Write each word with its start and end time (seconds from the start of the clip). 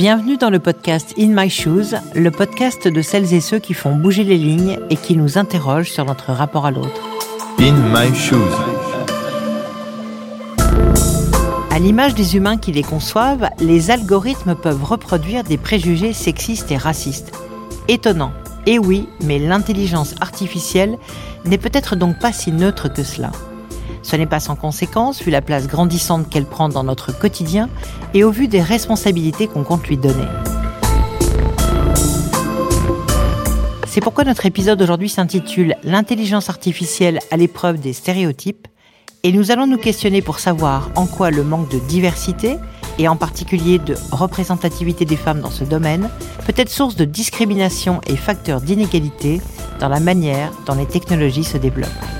Bienvenue 0.00 0.38
dans 0.38 0.48
le 0.48 0.60
podcast 0.60 1.12
In 1.18 1.26
My 1.28 1.50
Shoes, 1.50 1.94
le 2.14 2.30
podcast 2.30 2.88
de 2.88 3.02
celles 3.02 3.34
et 3.34 3.42
ceux 3.42 3.58
qui 3.58 3.74
font 3.74 3.94
bouger 3.94 4.24
les 4.24 4.38
lignes 4.38 4.78
et 4.88 4.96
qui 4.96 5.14
nous 5.14 5.36
interrogent 5.36 5.90
sur 5.90 6.06
notre 6.06 6.32
rapport 6.32 6.64
à 6.64 6.70
l'autre. 6.70 7.02
In 7.58 7.74
My 7.92 8.14
Shoes. 8.14 8.38
À 11.70 11.78
l'image 11.78 12.14
des 12.14 12.34
humains 12.34 12.56
qui 12.56 12.72
les 12.72 12.82
conçoivent, 12.82 13.50
les 13.60 13.90
algorithmes 13.90 14.54
peuvent 14.54 14.84
reproduire 14.84 15.44
des 15.44 15.58
préjugés 15.58 16.14
sexistes 16.14 16.72
et 16.72 16.78
racistes. 16.78 17.32
Étonnant. 17.86 18.32
Et 18.64 18.78
oui, 18.78 19.06
mais 19.22 19.38
l'intelligence 19.38 20.14
artificielle 20.22 20.96
n'est 21.44 21.58
peut-être 21.58 21.94
donc 21.94 22.18
pas 22.18 22.32
si 22.32 22.52
neutre 22.52 22.90
que 22.90 23.02
cela. 23.02 23.32
Ce 24.02 24.16
n'est 24.16 24.26
pas 24.26 24.40
sans 24.40 24.56
conséquence, 24.56 25.22
vu 25.22 25.30
la 25.30 25.42
place 25.42 25.66
grandissante 25.66 26.28
qu'elle 26.28 26.46
prend 26.46 26.68
dans 26.68 26.84
notre 26.84 27.16
quotidien 27.16 27.68
et 28.14 28.24
au 28.24 28.30
vu 28.30 28.48
des 28.48 28.62
responsabilités 28.62 29.46
qu'on 29.46 29.64
compte 29.64 29.86
lui 29.86 29.96
donner. 29.96 30.26
C'est 33.86 34.00
pourquoi 34.00 34.24
notre 34.24 34.46
épisode 34.46 34.80
aujourd'hui 34.80 35.08
s'intitule 35.08 35.74
L'intelligence 35.82 36.48
artificielle 36.48 37.18
à 37.32 37.36
l'épreuve 37.36 37.80
des 37.80 37.92
stéréotypes 37.92 38.68
et 39.22 39.32
nous 39.32 39.50
allons 39.50 39.66
nous 39.66 39.78
questionner 39.78 40.22
pour 40.22 40.38
savoir 40.38 40.90
en 40.94 41.06
quoi 41.06 41.30
le 41.30 41.42
manque 41.42 41.70
de 41.70 41.78
diversité 41.80 42.56
et 42.98 43.08
en 43.08 43.16
particulier 43.16 43.78
de 43.78 43.96
représentativité 44.12 45.04
des 45.04 45.16
femmes 45.16 45.40
dans 45.40 45.50
ce 45.50 45.64
domaine 45.64 46.08
peut 46.46 46.54
être 46.56 46.70
source 46.70 46.96
de 46.96 47.04
discrimination 47.04 48.00
et 48.06 48.16
facteur 48.16 48.60
d'inégalité 48.60 49.40
dans 49.80 49.88
la 49.88 50.00
manière 50.00 50.52
dont 50.66 50.74
les 50.74 50.86
technologies 50.86 51.44
se 51.44 51.56
développent 51.56 52.19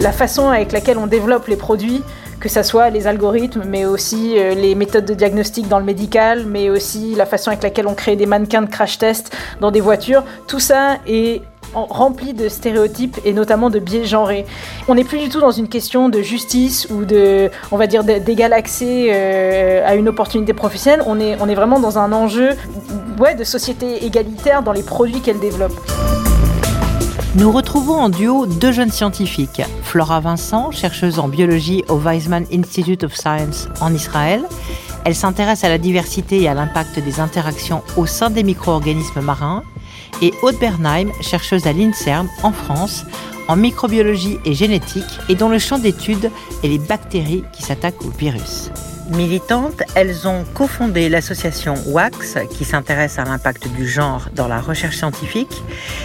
la 0.00 0.12
façon 0.12 0.48
avec 0.48 0.72
laquelle 0.72 0.98
on 0.98 1.06
développe 1.06 1.46
les 1.46 1.56
produits, 1.56 2.02
que 2.40 2.48
ce 2.48 2.62
soit 2.62 2.88
les 2.88 3.06
algorithmes, 3.06 3.64
mais 3.66 3.84
aussi 3.84 4.38
euh, 4.38 4.54
les 4.54 4.74
méthodes 4.74 5.04
de 5.04 5.14
diagnostic 5.14 5.68
dans 5.68 5.78
le 5.78 5.84
médical, 5.84 6.46
mais 6.46 6.70
aussi 6.70 7.14
la 7.14 7.26
façon 7.26 7.50
avec 7.50 7.62
laquelle 7.62 7.86
on 7.86 7.94
crée 7.94 8.16
des 8.16 8.26
mannequins 8.26 8.62
de 8.62 8.70
crash 8.70 8.98
test 8.98 9.36
dans 9.60 9.70
des 9.70 9.80
voitures, 9.80 10.24
tout 10.46 10.60
ça 10.60 10.96
est 11.06 11.42
rempli 11.74 12.34
de 12.34 12.48
stéréotypes 12.48 13.18
et 13.24 13.32
notamment 13.32 13.70
de 13.70 13.78
biais 13.78 14.04
genrés. 14.04 14.44
On 14.88 14.94
n'est 14.94 15.04
plus 15.04 15.18
du 15.18 15.28
tout 15.28 15.38
dans 15.38 15.52
une 15.52 15.68
question 15.68 16.08
de 16.08 16.20
justice 16.20 16.88
ou 16.90 17.04
de, 17.04 17.50
on 17.70 17.76
va 17.76 17.86
dire, 17.86 18.02
d'égal 18.02 18.52
accès 18.52 19.08
euh, 19.10 19.86
à 19.86 19.94
une 19.94 20.08
opportunité 20.08 20.52
professionnelle. 20.52 21.02
On 21.06 21.20
est, 21.20 21.36
on 21.40 21.48
est 21.48 21.54
vraiment 21.54 21.78
dans 21.78 21.98
un 21.98 22.12
enjeu 22.12 22.50
ouais, 23.20 23.34
de 23.34 23.44
société 23.44 24.04
égalitaire 24.04 24.62
dans 24.62 24.72
les 24.72 24.82
produits 24.82 25.20
qu'elle 25.20 25.38
développe. 25.38 25.78
Nous 27.36 27.52
retrouvons 27.52 27.94
en 27.94 28.08
duo 28.08 28.44
deux 28.44 28.72
jeunes 28.72 28.90
scientifiques, 28.90 29.62
Flora 29.84 30.18
Vincent, 30.18 30.72
chercheuse 30.72 31.20
en 31.20 31.28
biologie 31.28 31.84
au 31.88 31.96
Weizmann 31.96 32.44
Institute 32.52 33.04
of 33.04 33.14
Science 33.14 33.68
en 33.80 33.94
Israël. 33.94 34.42
Elle 35.04 35.14
s'intéresse 35.14 35.62
à 35.62 35.68
la 35.68 35.78
diversité 35.78 36.42
et 36.42 36.48
à 36.48 36.54
l'impact 36.54 36.98
des 36.98 37.20
interactions 37.20 37.84
au 37.96 38.04
sein 38.06 38.30
des 38.30 38.42
micro-organismes 38.42 39.20
marins. 39.20 39.62
Et 40.22 40.34
Aude 40.42 40.58
Bernheim, 40.58 41.10
chercheuse 41.20 41.68
à 41.68 41.72
l'INSERM 41.72 42.28
en 42.42 42.50
France, 42.50 43.04
en 43.46 43.54
microbiologie 43.54 44.38
et 44.44 44.52
génétique, 44.52 45.20
et 45.28 45.36
dont 45.36 45.48
le 45.48 45.60
champ 45.60 45.78
d'étude 45.78 46.32
est 46.64 46.68
les 46.68 46.78
bactéries 46.78 47.44
qui 47.52 47.62
s'attaquent 47.62 48.04
au 48.04 48.10
virus. 48.10 48.72
Militantes, 49.10 49.82
elles 49.96 50.28
ont 50.28 50.44
cofondé 50.54 51.08
l'association 51.08 51.74
WAX, 51.86 52.38
qui 52.50 52.64
s'intéresse 52.64 53.18
à 53.18 53.24
l'impact 53.24 53.66
du 53.68 53.88
genre 53.88 54.28
dans 54.34 54.46
la 54.46 54.60
recherche 54.60 54.96
scientifique, 54.98 55.62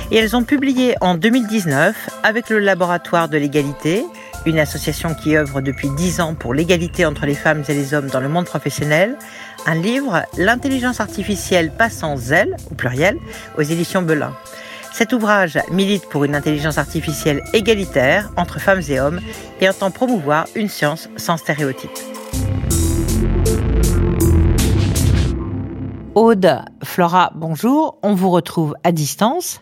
et 0.10 0.18
elles 0.18 0.36
ont 0.36 0.44
publié 0.44 0.96
en 1.02 1.14
2019, 1.14 1.96
avec 2.24 2.50
le 2.50 2.58
Laboratoire 2.58 3.30
de 3.30 3.38
l'égalité, 3.38 4.04
une 4.48 4.58
association 4.58 5.14
qui 5.14 5.38
œuvre 5.38 5.62
depuis 5.62 5.90
10 5.90 6.20
ans 6.20 6.34
pour 6.34 6.56
l'égalité 6.56 7.06
entre 7.06 7.28
les 7.28 7.36
femmes 7.36 7.64
et 7.68 7.74
les 7.76 7.94
hommes 7.94 8.08
dans 8.08 8.20
le 8.20 8.30
monde 8.30 8.46
professionnel, 8.46 9.18
un 9.68 9.76
livre, 9.76 10.24
L'intelligence 10.38 11.00
artificielle 11.00 11.72
passant 11.72 12.18
zèle, 12.18 12.58
au 12.72 12.76
pluriel, 12.76 13.18
aux 13.58 13.62
éditions 13.62 14.02
Belin. 14.02 14.36
Cet 14.94 15.14
ouvrage 15.14 15.60
milite 15.72 16.08
pour 16.10 16.24
une 16.24 16.36
intelligence 16.36 16.78
artificielle 16.80 17.44
égalitaire 17.54 18.32
entre 18.36 18.60
femmes 18.60 18.82
et 18.90 19.00
hommes 19.00 19.20
et 19.62 19.70
entend 19.70 19.92
promouvoir 19.92 20.48
une 20.56 20.70
science 20.70 21.10
sans 21.18 21.38
stéréotypes. 21.38 22.00
Aude, 26.16 26.62
Flora, 26.82 27.34
bonjour. 27.36 28.00
On 28.02 28.16
vous 28.16 28.30
retrouve 28.30 28.74
à 28.86 28.94
distance. 28.94 29.60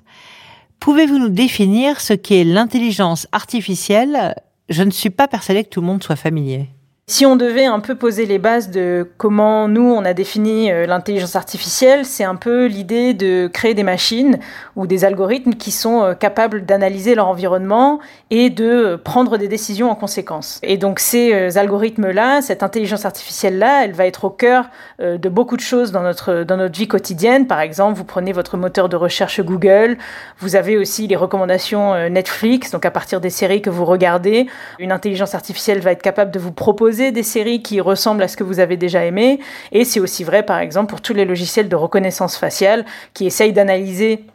Pouvez-vous 0.80 1.18
nous 1.18 1.30
définir 1.30 2.00
ce 2.00 2.14
qu'est 2.14 2.44
l'intelligence 2.44 3.28
artificielle? 3.32 4.36
Je 4.70 4.84
ne 4.84 4.92
suis 4.92 5.10
pas 5.10 5.28
persuadée 5.28 5.64
que 5.64 5.70
tout 5.70 5.82
le 5.82 5.88
monde 5.88 6.04
soit 6.04 6.16
familier. 6.16 6.70
Si 7.06 7.26
on 7.26 7.36
devait 7.36 7.66
un 7.66 7.82
peu 7.82 7.96
poser 7.96 8.26
les 8.26 8.40
bases 8.40 8.70
de 8.70 9.06
comment 9.18 9.68
nous 9.68 9.92
on 9.92 10.06
a 10.06 10.14
défini 10.14 10.72
euh, 10.72 10.86
l'intelligence 10.86 11.36
artificielle, 11.36 12.06
c'est 12.06 12.24
un 12.24 12.38
peu 12.38 12.68
l'idée 12.68 13.14
de 13.14 13.50
créer 13.52 13.74
des 13.74 13.84
machines 13.84 14.40
ou 14.78 14.88
des 14.88 15.04
algorithmes 15.04 15.56
qui 15.56 15.72
sont 15.72 16.02
euh, 16.02 16.14
capables 16.14 16.66
d'analyser 16.66 17.14
leur 17.14 17.28
environnement 17.28 18.00
et 18.30 18.50
de 18.50 18.64
euh, 18.64 18.98
prendre 18.98 19.38
des 19.38 19.50
décisions 19.50 19.92
en 19.92 19.96
conséquence. 19.96 20.62
Et 20.64 20.78
donc 20.78 21.02
ces 21.02 21.58
algorithmes-là, 21.58 22.42
cette 22.42 22.64
intelligence 22.64 23.04
artificielle-là, 23.04 23.84
elle 23.84 23.92
va 23.92 24.08
être 24.08 24.24
au 24.24 24.30
cœur 24.30 24.70
de 25.00 25.30
beaucoup 25.30 25.58
de 25.58 25.62
choses 25.62 25.92
dans 25.92 26.04
notre, 26.04 26.44
dans 26.44 26.56
notre 26.56 26.78
vie 26.78 26.88
quotidienne. 26.88 27.48
Par 27.48 27.60
exemple, 27.60 27.98
vous 27.98 28.06
prenez 28.06 28.32
votre 28.32 28.56
moteur 28.56 28.88
de 28.88 28.96
recherche 28.96 29.42
Google, 29.42 29.98
vous 30.40 30.56
avez 30.56 30.78
aussi 30.78 31.08
les 31.08 31.16
recommandations 31.16 32.10
Netflix, 32.10 32.72
donc 32.72 32.86
à 32.86 32.92
partir 32.92 33.20
des 33.20 33.30
séries 33.30 33.62
que 33.62 33.70
vous 33.70 33.86
regardez, 33.86 34.48
une 34.80 34.92
intelligence 34.92 35.36
artificielle 35.36 35.80
va 35.80 35.92
être 35.92 36.02
capable 36.02 36.32
de 36.32 36.40
vous 36.40 36.52
proposer 36.52 36.93
des 36.94 37.24
séries 37.24 37.62
qui 37.62 37.82
ressemblent 37.82 38.24
à 38.24 38.28
ce 38.28 38.38
que 38.38 38.44
vous 38.44 38.60
avez 38.60 38.78
déjà 38.78 39.06
aimé. 39.06 39.40
Et 39.72 39.86
c'est 39.86 40.00
aussi 40.00 40.24
vrai, 40.24 40.44
par 40.44 40.60
exemple, 40.60 40.90
pour 40.90 41.02
tous 41.02 41.14
les 41.14 41.26
logiciels 41.26 41.70
de 41.70 41.76
reconnaissance 41.76 42.38
faciale 42.38 42.86
qui 43.14 43.26
essayent 43.26 43.54
d'analyser 43.54 44.26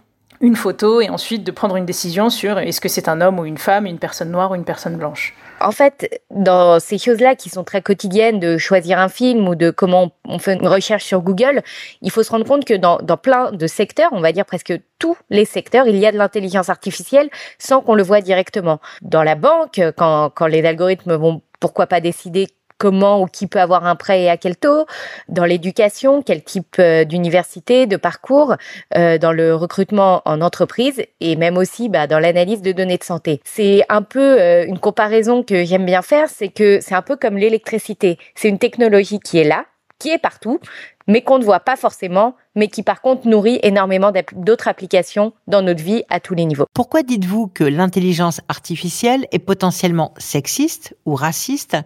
une 0.40 0.56
photo 0.56 1.00
et 1.00 1.08
ensuite 1.08 1.44
de 1.44 1.50
prendre 1.50 1.76
une 1.76 1.86
décision 1.86 2.30
sur 2.30 2.58
est-ce 2.58 2.80
que 2.80 2.88
c'est 2.88 3.08
un 3.08 3.20
homme 3.20 3.38
ou 3.38 3.44
une 3.44 3.58
femme, 3.58 3.86
une 3.86 3.98
personne 3.98 4.30
noire 4.30 4.52
ou 4.52 4.54
une 4.54 4.64
personne 4.64 4.96
blanche. 4.96 5.34
En 5.60 5.72
fait, 5.72 6.22
dans 6.30 6.78
ces 6.78 6.98
choses-là 6.98 7.34
qui 7.34 7.48
sont 7.48 7.64
très 7.64 7.82
quotidiennes, 7.82 8.38
de 8.38 8.58
choisir 8.58 9.00
un 9.00 9.08
film 9.08 9.48
ou 9.48 9.56
de 9.56 9.70
comment 9.70 10.12
on 10.24 10.38
fait 10.38 10.54
une 10.54 10.68
recherche 10.68 11.04
sur 11.04 11.20
Google, 11.20 11.62
il 12.00 12.12
faut 12.12 12.22
se 12.22 12.30
rendre 12.30 12.44
compte 12.44 12.64
que 12.64 12.74
dans, 12.74 12.98
plein 13.16 13.50
de 13.50 13.66
secteurs, 13.66 14.10
on 14.12 14.20
va 14.20 14.30
dire 14.30 14.44
presque 14.44 14.72
tous 15.00 15.16
les 15.30 15.44
secteurs, 15.44 15.88
il 15.88 15.96
y 15.96 16.06
a 16.06 16.12
de 16.12 16.18
l'intelligence 16.18 16.68
artificielle 16.68 17.28
sans 17.58 17.80
qu'on 17.80 17.94
le 17.94 18.04
voit 18.04 18.20
directement. 18.20 18.78
Dans 19.02 19.24
la 19.24 19.34
banque, 19.34 19.80
quand, 19.96 20.30
quand 20.30 20.46
les 20.46 20.64
algorithmes 20.64 21.16
vont 21.16 21.42
pourquoi 21.60 21.86
pas 21.86 22.00
décider 22.00 22.48
comment 22.78 23.20
ou 23.22 23.26
qui 23.26 23.46
peut 23.46 23.60
avoir 23.60 23.84
un 23.84 23.96
prêt 23.96 24.22
et 24.22 24.30
à 24.30 24.36
quel 24.36 24.56
taux, 24.56 24.86
dans 25.28 25.44
l'éducation, 25.44 26.22
quel 26.22 26.42
type 26.42 26.76
euh, 26.78 27.04
d'université, 27.04 27.86
de 27.86 27.96
parcours, 27.96 28.54
euh, 28.96 29.18
dans 29.18 29.32
le 29.32 29.54
recrutement 29.54 30.22
en 30.24 30.40
entreprise 30.40 31.02
et 31.20 31.36
même 31.36 31.58
aussi 31.58 31.88
bah, 31.88 32.06
dans 32.06 32.20
l'analyse 32.20 32.62
de 32.62 32.72
données 32.72 32.96
de 32.96 33.04
santé. 33.04 33.40
C'est 33.44 33.84
un 33.88 34.02
peu 34.02 34.40
euh, 34.40 34.64
une 34.64 34.78
comparaison 34.78 35.42
que 35.42 35.64
j'aime 35.64 35.84
bien 35.84 36.02
faire, 36.02 36.28
c'est 36.28 36.48
que 36.48 36.78
c'est 36.80 36.94
un 36.94 37.02
peu 37.02 37.16
comme 37.16 37.36
l'électricité. 37.36 38.16
C'est 38.34 38.48
une 38.48 38.58
technologie 38.58 39.18
qui 39.18 39.38
est 39.38 39.44
là, 39.44 39.66
qui 39.98 40.10
est 40.10 40.18
partout, 40.18 40.60
mais 41.06 41.22
qu'on 41.22 41.38
ne 41.38 41.44
voit 41.44 41.60
pas 41.60 41.76
forcément, 41.76 42.36
mais 42.54 42.68
qui 42.68 42.82
par 42.82 43.00
contre 43.00 43.26
nourrit 43.26 43.58
énormément 43.62 44.12
d'autres 44.32 44.68
applications 44.68 45.32
dans 45.46 45.62
notre 45.62 45.82
vie 45.82 46.04
à 46.10 46.20
tous 46.20 46.34
les 46.34 46.44
niveaux. 46.44 46.66
Pourquoi 46.74 47.02
dites-vous 47.02 47.48
que 47.48 47.64
l'intelligence 47.64 48.40
artificielle 48.48 49.26
est 49.32 49.38
potentiellement 49.38 50.14
sexiste 50.18 50.96
ou 51.06 51.14
raciste 51.14 51.76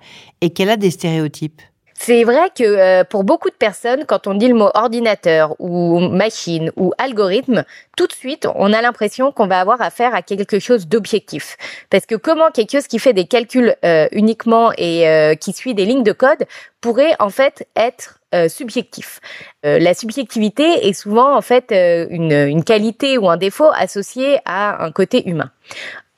et 0.41 0.50
qu'elle 0.50 0.71
a 0.71 0.77
des 0.77 0.91
stéréotypes? 0.91 1.62
C'est 2.05 2.25
vrai 2.25 2.51
que 2.53 2.65
euh, 2.65 3.05
pour 3.05 3.23
beaucoup 3.23 3.49
de 3.49 3.55
personnes, 3.55 4.07
quand 4.07 4.27
on 4.27 4.35
dit 4.35 4.49
le 4.49 4.55
mot 4.55 4.71
ordinateur 4.75 5.55
ou 5.61 6.01
machine 6.01 6.73
ou 6.77 6.93
algorithme, 6.99 7.65
tout 7.97 8.09
de 8.09 8.13
suite, 8.13 8.49
on 8.57 8.73
a 8.73 8.83
l'impression 8.83 9.31
qu'on 9.31 9.47
va 9.47 9.61
avoir 9.61 9.81
affaire 9.81 10.12
à 10.12 10.21
quelque 10.21 10.59
chose 10.59 10.89
d'objectif. 10.89 11.57
Parce 11.91 12.05
que 12.07 12.17
comment 12.17 12.51
quelque 12.51 12.73
chose 12.73 12.89
qui 12.89 12.99
fait 12.99 13.12
des 13.12 13.27
calculs 13.27 13.77
euh, 13.85 14.09
uniquement 14.11 14.73
et 14.79 15.09
euh, 15.09 15.37
qui 15.37 15.53
suit 15.53 15.75
des 15.75 15.85
lignes 15.85 16.03
de 16.03 16.11
code 16.11 16.45
pourrait 16.81 17.15
en 17.21 17.31
fait 17.31 17.69
être 17.76 18.19
subjectif. 18.49 19.21
la 19.62 19.93
subjectivité 19.93 20.88
est 20.88 20.94
souvent 20.94 21.37
en 21.37 21.43
fait 21.43 21.71
une, 21.71 22.32
une 22.32 22.65
qualité 22.65 23.19
ou 23.19 23.29
un 23.29 23.37
défaut 23.37 23.71
associé 23.75 24.38
à 24.47 24.82
un 24.82 24.91
côté 24.91 25.29
humain. 25.29 25.50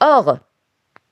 Or, 0.01 0.39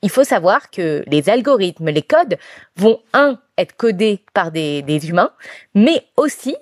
il 0.02 0.10
faut 0.10 0.24
savoir 0.24 0.70
que 0.70 1.04
les 1.06 1.28
algorithmes, 1.30 1.90
les 1.90 2.02
codes 2.02 2.36
vont, 2.76 3.00
un, 3.12 3.38
être 3.56 3.76
codés 3.76 4.24
par 4.34 4.50
des, 4.50 5.08
humains, 5.08 5.30
mais 5.74 6.04
aussi 6.16 6.56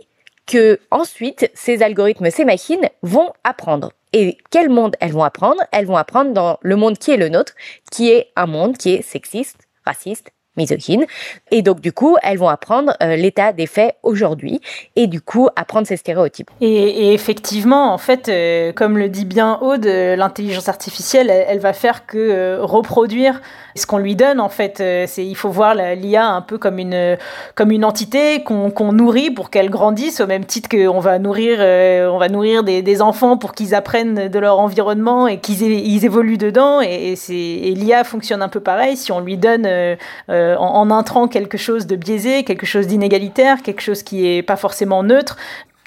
que 0.46 0.78
ensuite, 0.90 1.50
ces 1.54 1.82
algorithmes, 1.82 2.30
ces 2.30 2.44
machines 2.44 2.88
vont 3.02 3.32
apprendre. 3.44 3.92
Et 4.12 4.38
quel 4.50 4.68
monde 4.68 4.96
elles 5.00 5.12
vont 5.12 5.22
apprendre? 5.22 5.62
Elles 5.72 5.86
vont 5.86 5.96
apprendre 5.96 6.32
dans 6.32 6.58
le 6.62 6.76
monde 6.76 6.98
qui 6.98 7.12
est 7.12 7.16
le 7.16 7.28
nôtre, 7.28 7.54
qui 7.90 8.10
est 8.10 8.30
un 8.36 8.46
monde 8.46 8.76
qui 8.76 8.90
est 8.94 9.02
sexiste, 9.02 9.68
raciste, 9.86 10.32
Et 11.50 11.62
donc, 11.62 11.80
du 11.80 11.92
coup, 11.92 12.16
elles 12.22 12.38
vont 12.38 12.48
apprendre 12.48 12.92
l'état 13.00 13.52
des 13.52 13.66
faits 13.66 13.96
aujourd'hui 14.02 14.60
et 14.96 15.06
du 15.06 15.20
coup, 15.20 15.48
apprendre 15.56 15.86
ces 15.86 15.96
stéréotypes. 15.96 16.50
Et, 16.60 17.12
effectivement, 17.12 17.92
en 17.92 17.98
fait, 17.98 18.30
comme 18.74 18.98
le 18.98 19.08
dit 19.08 19.24
bien 19.24 19.58
Aude, 19.60 19.86
l'intelligence 19.86 20.68
artificielle, 20.68 21.30
elle, 21.30 21.60
va 21.60 21.72
faire 21.72 22.06
que 22.06 22.58
reproduire 22.60 23.40
ce 23.76 23.86
qu'on 23.86 23.98
lui 23.98 24.16
donne, 24.16 24.40
en 24.40 24.48
fait. 24.48 24.76
c'est 24.78 25.24
il 25.24 25.34
faut 25.34 25.50
voir 25.50 25.74
l'IA 25.74 26.26
un 26.26 26.40
peu 26.40 26.58
comme 26.58 26.78
une, 26.78 27.16
comme 27.54 27.70
une 27.70 27.84
entité 27.84 28.42
qu'on 28.42 28.92
nourrit 28.92 29.30
pour 29.30 29.50
qu'elle 29.50 29.70
grandisse, 29.70 30.20
au 30.20 30.26
même 30.26 30.44
titre 30.44 30.68
qu'on 30.68 31.00
va 31.00 31.18
nourrir, 31.18 31.58
on 31.60 32.18
va 32.18 32.28
nourrir 32.28 32.64
des, 32.64 32.82
des 32.82 33.02
enfants 33.02 33.36
pour 33.36 33.52
qu'ils 33.52 33.74
apprennent 33.74 34.28
de 34.28 34.38
leur 34.38 34.58
environnement 34.58 35.26
et 35.26 35.38
qu'ils 35.38 36.04
évoluent 36.04 36.38
dedans. 36.38 36.80
Et, 36.80 37.14
et 37.30 37.74
l'IA 37.74 38.04
fonctionne 38.04 38.42
un 38.42 38.48
peu 38.48 38.60
pareil. 38.60 38.96
Si 38.96 39.12
on 39.12 39.20
lui 39.20 39.36
donne 39.36 39.66
euh, 40.50 40.56
en, 40.58 40.88
en 40.88 40.90
intrant 40.90 41.28
quelque 41.28 41.58
chose 41.58 41.86
de 41.86 41.96
biaisé, 41.96 42.44
quelque 42.44 42.66
chose 42.66 42.86
d'inégalitaire, 42.86 43.62
quelque 43.62 43.82
chose 43.82 44.02
qui 44.02 44.26
est 44.26 44.42
pas 44.42 44.56
forcément 44.56 45.02
neutre, 45.02 45.36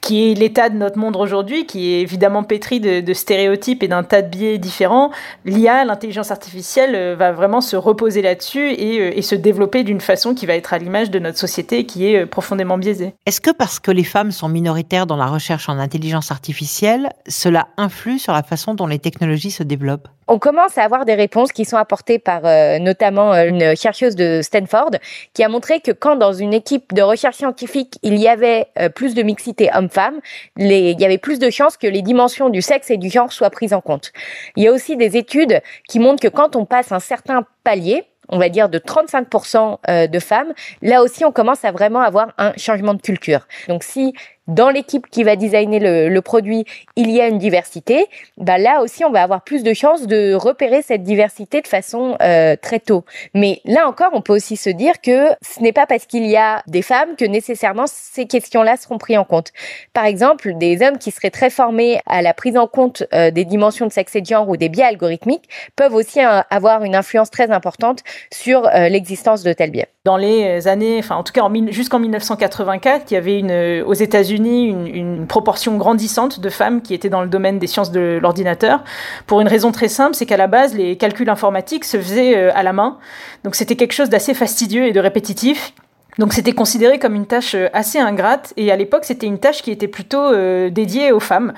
qui 0.04 0.30
est 0.30 0.34
l'état 0.34 0.68
de 0.68 0.76
notre 0.76 1.00
monde 1.00 1.16
aujourd'hui, 1.16 1.66
qui 1.66 1.94
est 1.94 2.02
évidemment 2.02 2.44
pétri 2.44 2.82
de, 2.82 3.14
stéréotypes 3.14 3.84
et 3.84 3.88
d'un 3.88 4.04
tas 4.04 4.22
de 4.22 4.28
biais 4.28 4.58
différents, 4.58 5.12
l'IA, 5.46 5.86
l'intelligence 5.86 6.30
artificielle, 6.30 6.94
euh, 6.94 7.16
va 7.18 7.32
vraiment 7.32 7.62
se 7.62 7.78
reposer 7.78 8.22
là-dessus 8.22 8.74
et, 8.74 9.00
euh, 9.00 9.18
et, 9.18 9.22
se 9.22 9.34
développer 9.34 9.86
d'une 9.86 10.02
façon 10.02 10.36
qui 10.36 10.46
va 10.46 10.56
être 10.56 10.74
à 10.74 10.78
l'image 10.78 11.10
de 11.10 11.20
notre 11.20 11.38
société 11.38 11.86
qui 11.86 12.06
est 12.06 12.26
profondément 12.26 12.78
biaisée. 12.78 13.14
Est-ce 13.26 13.40
que 13.40 13.52
parce 13.52 13.80
que 13.80 13.92
les 13.92 14.04
femmes 14.04 14.34
sont 14.34 14.50
minoritaires 14.50 15.08
dans 15.08 15.16
la 15.16 15.28
recherche 15.28 15.70
en 15.70 15.80
intelligence 15.80 16.32
artificielle, 16.32 17.14
cela 17.30 17.70
influe 17.78 18.20
sur 18.20 18.34
la 18.34 18.44
façon 18.44 18.74
dont 18.74 18.88
les 18.88 19.00
technologies 19.00 19.52
se 19.52 19.64
développent? 19.64 20.10
On 20.28 20.40
commence 20.40 20.78
à 20.78 20.84
avoir 20.84 21.06
des 21.06 21.16
réponses 21.16 21.52
qui 21.52 21.66
sont 21.66 21.78
apportées 21.78 22.20
par 22.20 22.42
notamment 22.80 23.34
une 23.34 23.76
chercheuse 23.76 24.16
de 24.16 24.42
Stanford 24.42 24.92
qui 25.34 25.44
a 25.44 25.50
montré 25.50 25.80
que 25.80 25.92
quand 25.92 26.16
dans 26.16 26.34
une 26.34 26.54
équipe 26.54 26.94
de 26.94 27.02
recherche 27.02 27.38
scientifique 27.38 27.98
il 28.04 28.18
y 28.18 28.28
avait 28.28 28.68
plus 28.96 29.14
de 29.14 29.24
mixité 29.24 29.70
homme 29.74 29.90
femmes, 29.90 30.20
il 30.58 31.00
y 31.00 31.06
avait 31.06 31.18
plus 31.18 31.40
de 31.40 31.50
chances 31.50 31.78
que 31.78 31.88
les 31.88 32.02
dimensions 32.02 32.50
du 32.50 32.62
sexe 32.62 32.90
et 32.92 32.98
du 32.98 33.10
genre 33.10 33.32
soient 33.32 33.50
prises 33.50 33.74
en 33.74 33.82
compte. 33.82 34.12
Il 34.56 34.64
y 34.64 34.68
a 34.68 34.72
aussi 34.72 34.98
des 34.98 35.18
études 35.18 35.62
qui 35.88 36.00
montrent 36.00 36.22
que 36.22 36.28
quand 36.28 36.56
on 36.56 36.66
passe 36.66 36.92
un 36.92 37.00
certain 37.00 37.46
palier, 37.64 38.04
on 38.30 38.38
va 38.40 38.50
dire 38.50 38.70
de 38.70 38.80
35% 38.80 39.78
euh, 39.90 40.08
de 40.08 40.20
femmes, 40.20 40.54
là 40.82 41.04
aussi 41.04 41.26
on 41.26 41.32
commence 41.32 41.66
à 41.66 41.72
vraiment 41.72 42.02
avoir 42.02 42.34
un 42.38 42.54
changement 42.58 42.94
de 42.94 43.02
culture. 43.02 43.48
Donc 43.68 43.84
si 43.84 44.14
dans 44.48 44.70
l'équipe 44.70 45.08
qui 45.10 45.24
va 45.24 45.36
designer 45.36 45.80
le, 45.80 46.22
produit, 46.22 46.66
il 46.96 47.12
y 47.12 47.22
a 47.22 47.28
une 47.28 47.38
diversité, 47.38 48.08
bah 48.38 48.58
là 48.58 48.82
aussi 48.82 49.04
on 49.06 49.12
va 49.12 49.24
avoir 49.24 49.42
plus 49.42 49.64
de 49.64 49.74
chances 49.74 50.08
de 50.08 50.34
repérer 50.34 50.82
cette 50.82 51.04
diversité 51.04 51.62
de 51.62 51.68
façon 51.68 52.18
euh, 52.22 52.56
très 52.62 52.80
tôt. 52.80 53.04
Mais 53.34 53.62
là 53.66 53.88
encore, 53.88 54.10
on 54.14 54.22
peut 54.22 54.34
aussi 54.34 54.58
se 54.58 54.70
dire 54.70 55.02
que 55.02 55.30
ce 55.42 55.62
n'est 55.62 55.74
pas 55.74 55.86
parce 55.86 56.06
qu'il 56.06 56.26
y 56.26 56.38
a 56.38 56.62
des 56.68 56.82
femmes 56.82 57.16
que 57.18 57.26
nécessairement 57.26 57.86
ces 57.88 58.26
questions-là 58.26 58.78
seront 58.78 58.98
prises 58.98 59.18
en 59.18 59.24
compte. 59.24 59.52
Par 59.94 60.06
exemple, 60.06 60.54
des 60.56 60.82
hommes 60.82 60.98
qui 60.98 61.12
seraient 61.12 61.30
très 61.30 61.50
formés 61.50 62.00
à 62.06 62.22
la 62.22 62.34
prise 62.34 62.58
en 62.58 62.68
compte 62.68 63.04
euh, 63.14 63.32
des 63.32 63.46
dimensions 63.46 63.88
de 63.88 63.92
sexe 63.92 64.16
et 64.16 64.22
de 64.22 64.26
genre 64.26 64.48
ou 64.48 64.58
des 64.58 64.70
biais 64.70 64.86
algorithmiques 64.86 65.50
peuvent 65.76 65.96
aussi 65.96 66.24
euh, 66.24 66.42
avoir 66.50 66.84
une 66.84 66.96
influence 66.96 67.30
très 67.30 67.52
importante 67.52 68.04
sur 68.32 68.70
l'existence 68.74 69.44
de 69.44 69.54
tels 69.54 69.72
biais. 69.72 69.88
Dans 70.06 70.18
les 70.18 70.68
années, 70.68 71.00
enfin 71.00 71.16
en 71.16 71.24
tout 71.24 71.34
cas 71.34 71.48
jusqu'en 71.70 72.00
1984, 72.00 73.12
il 73.12 73.14
y 73.14 73.18
avait 73.18 73.40
une, 73.40 73.84
aux 73.86 73.94
États-Unis 73.94 74.33
une, 74.34 75.26
proportion 75.28 75.78
grandissante 75.78 76.40
de 76.40 76.50
femmes 76.50 76.82
qui 76.82 76.94
étaient 76.94 77.10
dans 77.10 77.22
le 77.22 77.30
domaine 77.30 77.60
des 77.60 77.68
sciences 77.68 77.92
de 77.92 78.20
l'ordinateur, 78.22 78.84
pour 79.26 79.42
une 79.42 79.48
raison 79.48 79.72
très 79.72 79.88
simple, 79.88 80.16
c'est 80.16 80.26
qu'à 80.26 80.38
la 80.38 80.48
base, 80.48 80.76
les 80.76 80.98
calculs 80.98 81.30
informatiques 81.30 81.86
se 81.86 81.98
faisaient 81.98 82.36
euh, 82.38 82.52
à 82.54 82.64
la 82.64 82.74
main. 82.74 82.98
Donc 83.44 83.56
c'était 83.56 83.76
quelque 83.76 83.94
chose 83.94 84.10
d'assez 84.10 84.34
fastidieux 84.34 84.86
et 84.86 84.92
de 84.92 85.00
répétitif 85.00 85.74
donc 86.20 86.34
c'était 86.34 86.52
considéré 86.52 87.00
comme 87.00 87.16
une 87.16 87.26
tâche 87.26 87.56
euh, 87.56 87.70
assez 87.74 87.98
ingrate 87.98 88.54
et 88.56 88.72
à 88.72 88.76
l'époque 88.76 89.04
c'était 89.04 89.26
une 89.26 89.40
tâche 89.40 89.64
qui 89.64 89.72
était 89.72 89.88
plutôt 89.88 90.22
euh, 90.22 90.70
dédiée 90.70 91.12
aux 91.12 91.20
femmes. 91.20 91.54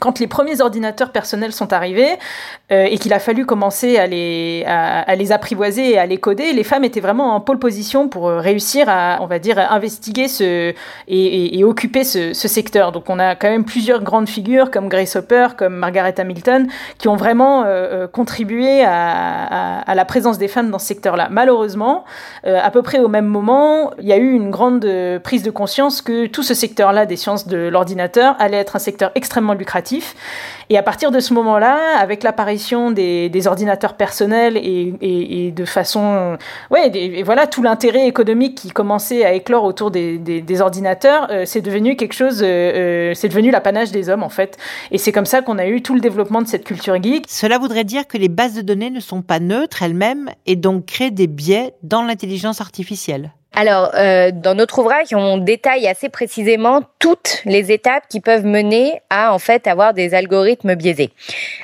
Quand 0.00 0.18
les 0.18 0.26
premiers 0.26 0.60
ordinateurs 0.60 1.12
personnels 1.12 1.52
sont 1.52 1.72
arrivés 1.72 2.18
euh, 2.72 2.86
et 2.90 2.98
qu'il 2.98 3.12
a 3.12 3.20
fallu 3.20 3.46
commencer 3.46 3.98
à 3.98 4.06
les, 4.06 4.64
à, 4.66 5.14
les 5.14 5.30
apprivoiser 5.30 5.92
et 5.92 5.98
à 5.98 6.06
les 6.06 6.18
coder, 6.18 6.52
les 6.52 6.64
femmes 6.64 6.84
étaient 6.84 7.00
vraiment 7.00 7.34
en 7.34 7.40
pole 7.40 7.58
position 7.58 8.08
pour 8.08 8.28
réussir 8.28 8.88
à, 8.88 9.18
on 9.20 9.26
va 9.26 9.38
dire, 9.38 9.58
investiguer 9.58 10.26
ce, 10.26 10.74
et, 11.06 11.58
et, 11.58 11.64
occuper 11.64 12.04
ce, 12.04 12.32
secteur. 12.32 12.90
Donc 12.90 13.08
on 13.08 13.18
a 13.18 13.36
quand 13.36 13.48
même 13.48 13.64
plusieurs 13.64 14.02
grandes 14.02 14.28
figures 14.28 14.70
comme 14.70 14.88
Grace 14.88 15.14
Hopper, 15.14 15.48
comme 15.56 15.76
Margaret 15.76 16.14
Hamilton, 16.18 16.66
qui 16.98 17.08
ont 17.08 17.16
vraiment 17.16 17.64
contribué 18.12 18.82
à, 18.82 18.90
à, 18.90 19.90
à, 19.90 19.94
la 19.94 20.04
présence 20.04 20.38
des 20.38 20.48
femmes 20.48 20.70
dans 20.70 20.78
ce 20.78 20.86
secteur-là. 20.86 21.28
Malheureusement, 21.30 22.04
à 22.44 22.70
peu 22.70 22.82
près 22.82 22.98
au 22.98 23.08
même 23.08 23.26
moment, 23.26 23.92
il 24.00 24.08
y 24.08 24.12
a 24.12 24.16
eu 24.16 24.32
une 24.32 24.50
grande 24.50 24.84
euh, 24.84 25.18
prise 25.18 25.42
de 25.42 25.50
conscience 25.50 26.02
que 26.02 26.26
tout 26.26 26.42
ce 26.42 26.54
secteur-là 26.54 27.06
des 27.06 27.16
sciences 27.16 27.46
de 27.46 27.68
l'ordinateur 27.68 28.36
allait 28.38 28.56
être 28.56 28.76
un 28.76 28.80
secteur 28.80 29.10
extrêmement 29.14 29.54
lucratif. 29.54 30.14
Et 30.68 30.78
à 30.78 30.82
partir 30.82 31.10
de 31.10 31.20
ce 31.20 31.34
moment-là, 31.34 31.98
avec 31.98 32.22
l'apparition 32.22 32.90
des, 32.90 33.46
ordinateurs 33.46 33.94
personnels 33.94 34.56
et, 34.56 35.52
de 35.54 35.64
façon, 35.64 36.38
ouais, 36.70 36.90
et 36.94 37.22
voilà, 37.22 37.46
tout 37.46 37.62
l'intérêt 37.62 38.06
économique 38.06 38.54
qui 38.56 38.70
commençait 38.70 39.24
à 39.24 39.32
éclore 39.32 39.64
autour 39.64 39.90
des, 39.90 40.60
ordinateurs, 40.60 41.28
euh, 41.30 41.44
c'est 41.44 41.60
devenu 41.60 41.96
quelque 41.96 42.12
chose, 42.12 42.42
euh, 42.44 43.12
c'est 43.14 43.28
devenu 43.28 43.50
l'apanage 43.50 43.90
des 43.90 44.08
hommes 44.08 44.22
en 44.22 44.28
fait. 44.28 44.58
Et 44.90 44.98
c'est 44.98 45.12
comme 45.12 45.26
ça 45.26 45.42
qu'on 45.42 45.58
a 45.58 45.66
eu 45.66 45.82
tout 45.82 45.94
le 45.94 46.00
développement 46.00 46.42
de 46.42 46.46
cette 46.46 46.64
culture 46.64 47.02
geek. 47.02 47.24
Cela 47.28 47.58
voudrait 47.58 47.84
dire 47.84 48.06
que 48.06 48.18
les 48.18 48.28
bases 48.28 48.54
de 48.54 48.62
données 48.62 48.90
ne 48.90 49.00
sont 49.00 49.22
pas 49.22 49.40
neutres 49.40 49.82
elles-mêmes 49.82 50.30
et 50.46 50.56
donc 50.56 50.86
créent 50.86 51.10
des 51.10 51.26
biais 51.26 51.74
dans 51.82 52.02
l'intelligence 52.02 52.60
artificielle 52.60 53.32
alors, 53.52 53.90
euh, 53.94 54.30
dans 54.32 54.54
notre 54.54 54.78
ouvrage, 54.78 55.08
on 55.12 55.36
détaille 55.36 55.88
assez 55.88 56.08
précisément 56.08 56.82
toutes 57.00 57.42
les 57.44 57.72
étapes 57.72 58.04
qui 58.08 58.20
peuvent 58.20 58.44
mener 58.44 59.02
à 59.10 59.34
en 59.34 59.40
fait 59.40 59.66
avoir 59.66 59.92
des 59.92 60.14
algorithmes 60.14 60.76
biaisés. 60.76 61.10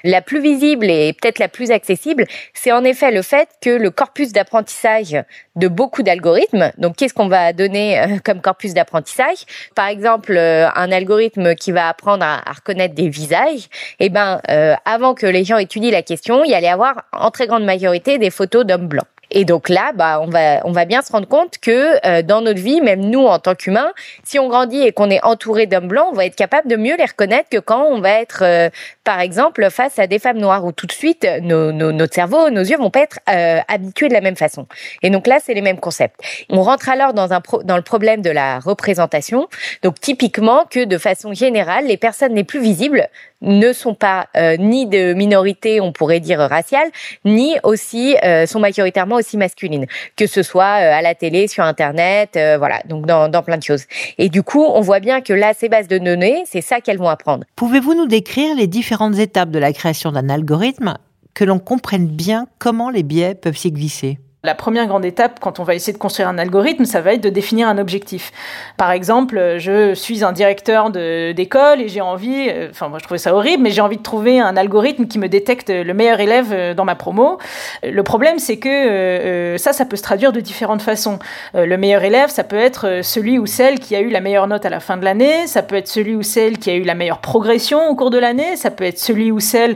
La 0.02 0.20
plus 0.20 0.40
visible 0.42 0.90
et 0.90 1.12
peut-être 1.12 1.38
la 1.38 1.46
plus 1.48 1.70
accessible, 1.70 2.26
c'est 2.54 2.72
en 2.72 2.82
effet 2.82 3.12
le 3.12 3.22
fait 3.22 3.48
que 3.62 3.70
le 3.70 3.90
corpus 3.90 4.32
d'apprentissage 4.32 5.16
de 5.54 5.68
beaucoup 5.68 6.02
d'algorithmes. 6.02 6.72
Donc, 6.76 6.96
qu'est-ce 6.96 7.14
qu'on 7.14 7.28
va 7.28 7.52
donner 7.52 8.00
euh, 8.00 8.18
comme 8.24 8.40
corpus 8.40 8.74
d'apprentissage? 8.74 9.44
Par 9.76 9.86
exemple, 9.86 10.36
euh, 10.36 10.68
un 10.74 10.90
algorithme 10.90 11.54
qui 11.54 11.70
va 11.70 11.88
apprendre 11.88 12.24
à, 12.24 12.42
reconnaître 12.52 12.94
des 12.94 13.08
visages. 13.08 13.68
Eh 14.00 14.08
ben, 14.08 14.40
avant 14.84 15.14
que 15.14 15.26
les 15.26 15.44
gens 15.44 15.58
étudient 15.58 15.92
la 15.92 16.02
question, 16.02 16.44
il 16.44 16.50
y 16.50 16.54
allait 16.54 16.68
avoir 16.68 17.04
en 17.12 17.30
très 17.30 17.46
grande 17.46 17.64
majorité 17.64 18.18
des 18.18 18.30
photos 18.30 18.66
d'hommes 18.66 18.88
blancs. 18.88 19.06
Et 19.30 19.44
donc 19.44 19.68
là, 19.68 19.92
bah, 19.94 20.20
on 20.22 20.26
va, 20.26 20.60
on 20.64 20.72
va 20.72 20.84
bien 20.84 21.02
se 21.02 21.12
rendre 21.12 21.28
compte 21.28 21.58
que 21.58 22.04
euh, 22.06 22.22
dans 22.22 22.40
notre 22.40 22.60
vie, 22.60 22.80
même 22.80 23.00
nous 23.00 23.26
en 23.26 23.38
tant 23.38 23.54
qu'humains, 23.54 23.92
si 24.24 24.38
on 24.38 24.48
grandit 24.48 24.82
et 24.82 24.92
qu'on 24.92 25.10
est 25.10 25.22
entouré 25.24 25.66
d'hommes 25.66 25.88
blancs, 25.88 26.08
on 26.10 26.14
va 26.14 26.26
être 26.26 26.36
capable 26.36 26.68
de 26.68 26.76
mieux 26.76 26.96
les 26.96 27.04
reconnaître 27.04 27.48
que 27.48 27.58
quand 27.58 27.84
on 27.84 28.00
va 28.00 28.20
être, 28.20 28.42
euh, 28.42 28.70
par 29.04 29.20
exemple, 29.20 29.68
face 29.70 29.98
à 29.98 30.06
des 30.06 30.18
femmes 30.18 30.38
noires, 30.38 30.64
où 30.64 30.72
tout 30.72 30.86
de 30.86 30.92
suite, 30.92 31.26
nos, 31.42 31.72
nos, 31.72 31.92
notre 31.92 32.14
cerveau, 32.14 32.50
nos 32.50 32.62
yeux 32.62 32.76
vont 32.76 32.90
pas 32.90 33.00
être 33.00 33.18
euh, 33.28 33.60
habitués 33.68 34.08
de 34.08 34.14
la 34.14 34.20
même 34.20 34.36
façon. 34.36 34.66
Et 35.02 35.10
donc 35.10 35.26
là, 35.26 35.38
c'est 35.42 35.54
les 35.54 35.62
mêmes 35.62 35.80
concepts. 35.80 36.20
On 36.50 36.62
rentre 36.62 36.88
alors 36.88 37.12
dans, 37.12 37.32
un 37.32 37.40
dans 37.64 37.76
le 37.76 37.82
problème 37.82 38.22
de 38.22 38.30
la 38.30 38.58
représentation. 38.60 39.48
Donc 39.82 40.00
typiquement 40.00 40.64
que 40.68 40.84
de 40.84 40.98
façon 40.98 41.32
générale, 41.34 41.86
les 41.86 41.96
personnes 41.96 42.34
les 42.34 42.44
plus 42.44 42.60
visibles 42.60 43.08
ne 43.42 43.72
sont 43.72 43.94
pas 43.94 44.28
ni 44.58 44.86
de 44.86 45.12
minorité, 45.12 45.80
on 45.80 45.92
pourrait 45.92 46.20
dire 46.20 46.38
raciale, 46.38 46.88
ni 47.24 47.56
aussi 47.62 48.16
sont 48.46 48.60
majoritairement 48.60 49.16
aussi 49.16 49.36
masculine, 49.36 49.86
que 50.16 50.26
ce 50.26 50.42
soit 50.42 50.80
euh, 50.80 50.98
à 50.98 51.02
la 51.02 51.14
télé, 51.14 51.48
sur 51.48 51.64
Internet, 51.64 52.36
euh, 52.36 52.56
voilà, 52.58 52.80
donc 52.86 53.06
dans, 53.06 53.28
dans 53.28 53.42
plein 53.42 53.58
de 53.58 53.62
choses. 53.62 53.84
Et 54.18 54.28
du 54.28 54.42
coup, 54.42 54.64
on 54.64 54.80
voit 54.80 55.00
bien 55.00 55.20
que 55.20 55.32
là, 55.32 55.52
ces 55.54 55.68
bases 55.68 55.88
de 55.88 55.98
données, 55.98 56.42
c'est 56.46 56.60
ça 56.60 56.80
qu'elles 56.80 56.98
vont 56.98 57.08
apprendre. 57.08 57.44
Pouvez-vous 57.56 57.94
nous 57.94 58.06
décrire 58.06 58.54
les 58.54 58.66
différentes 58.66 59.18
étapes 59.18 59.50
de 59.50 59.58
la 59.58 59.72
création 59.72 60.12
d'un 60.12 60.28
algorithme 60.28 60.96
que 61.34 61.44
l'on 61.44 61.58
comprenne 61.58 62.06
bien 62.06 62.46
comment 62.58 62.90
les 62.90 63.02
biais 63.02 63.34
peuvent 63.34 63.56
s'y 63.56 63.72
glisser? 63.72 64.18
La 64.46 64.54
première 64.54 64.86
grande 64.86 65.04
étape 65.04 65.40
quand 65.40 65.60
on 65.60 65.64
va 65.64 65.74
essayer 65.74 65.92
de 65.92 65.98
construire 65.98 66.28
un 66.28 66.38
algorithme, 66.38 66.84
ça 66.84 67.00
va 67.00 67.12
être 67.12 67.22
de 67.22 67.28
définir 67.28 67.68
un 67.68 67.76
objectif. 67.76 68.32
Par 68.76 68.92
exemple, 68.92 69.56
je 69.58 69.92
suis 69.94 70.24
un 70.24 70.32
directeur 70.32 70.90
d'école 70.90 71.80
et 71.80 71.88
j'ai 71.88 72.00
envie, 72.00 72.48
euh, 72.48 72.68
enfin 72.70 72.88
moi 72.88 72.98
je 73.00 73.04
trouvais 73.04 73.18
ça 73.18 73.34
horrible, 73.34 73.62
mais 73.62 73.70
j'ai 73.70 73.80
envie 73.80 73.96
de 73.96 74.02
trouver 74.02 74.40
un 74.40 74.56
algorithme 74.56 75.06
qui 75.06 75.18
me 75.18 75.28
détecte 75.28 75.68
le 75.70 75.92
meilleur 75.92 76.20
élève 76.20 76.52
euh, 76.52 76.74
dans 76.74 76.84
ma 76.84 76.94
promo. 76.94 77.38
Le 77.82 78.02
problème 78.02 78.38
c'est 78.38 78.58
que 78.58 78.68
euh, 78.68 79.58
ça, 79.58 79.72
ça 79.72 79.84
peut 79.84 79.96
se 79.96 80.02
traduire 80.02 80.32
de 80.32 80.40
différentes 80.40 80.82
façons. 80.82 81.18
le 81.54 81.76
meilleur 81.76 82.04
élève, 82.04 82.30
ça 82.30 82.44
peut 82.44 82.56
être 82.56 83.00
celui 83.02 83.38
ou 83.38 83.46
celle 83.46 83.80
qui 83.80 83.96
a 83.96 84.00
eu 84.00 84.10
la 84.10 84.20
meilleure 84.20 84.46
note 84.46 84.64
à 84.64 84.70
la 84.70 84.80
fin 84.80 84.96
de 84.96 85.04
l'année, 85.04 85.46
ça 85.48 85.62
peut 85.62 85.74
être 85.74 85.88
celui 85.88 86.14
ou 86.14 86.22
celle 86.22 86.58
qui 86.58 86.70
a 86.70 86.74
eu 86.74 86.82
la 86.82 86.94
meilleure 86.94 87.18
progression 87.18 87.88
au 87.88 87.96
cours 87.96 88.10
de 88.10 88.18
l'année, 88.18 88.56
ça 88.56 88.70
peut 88.70 88.84
être 88.84 88.98
celui 88.98 89.32
ou 89.32 89.40
celle 89.40 89.74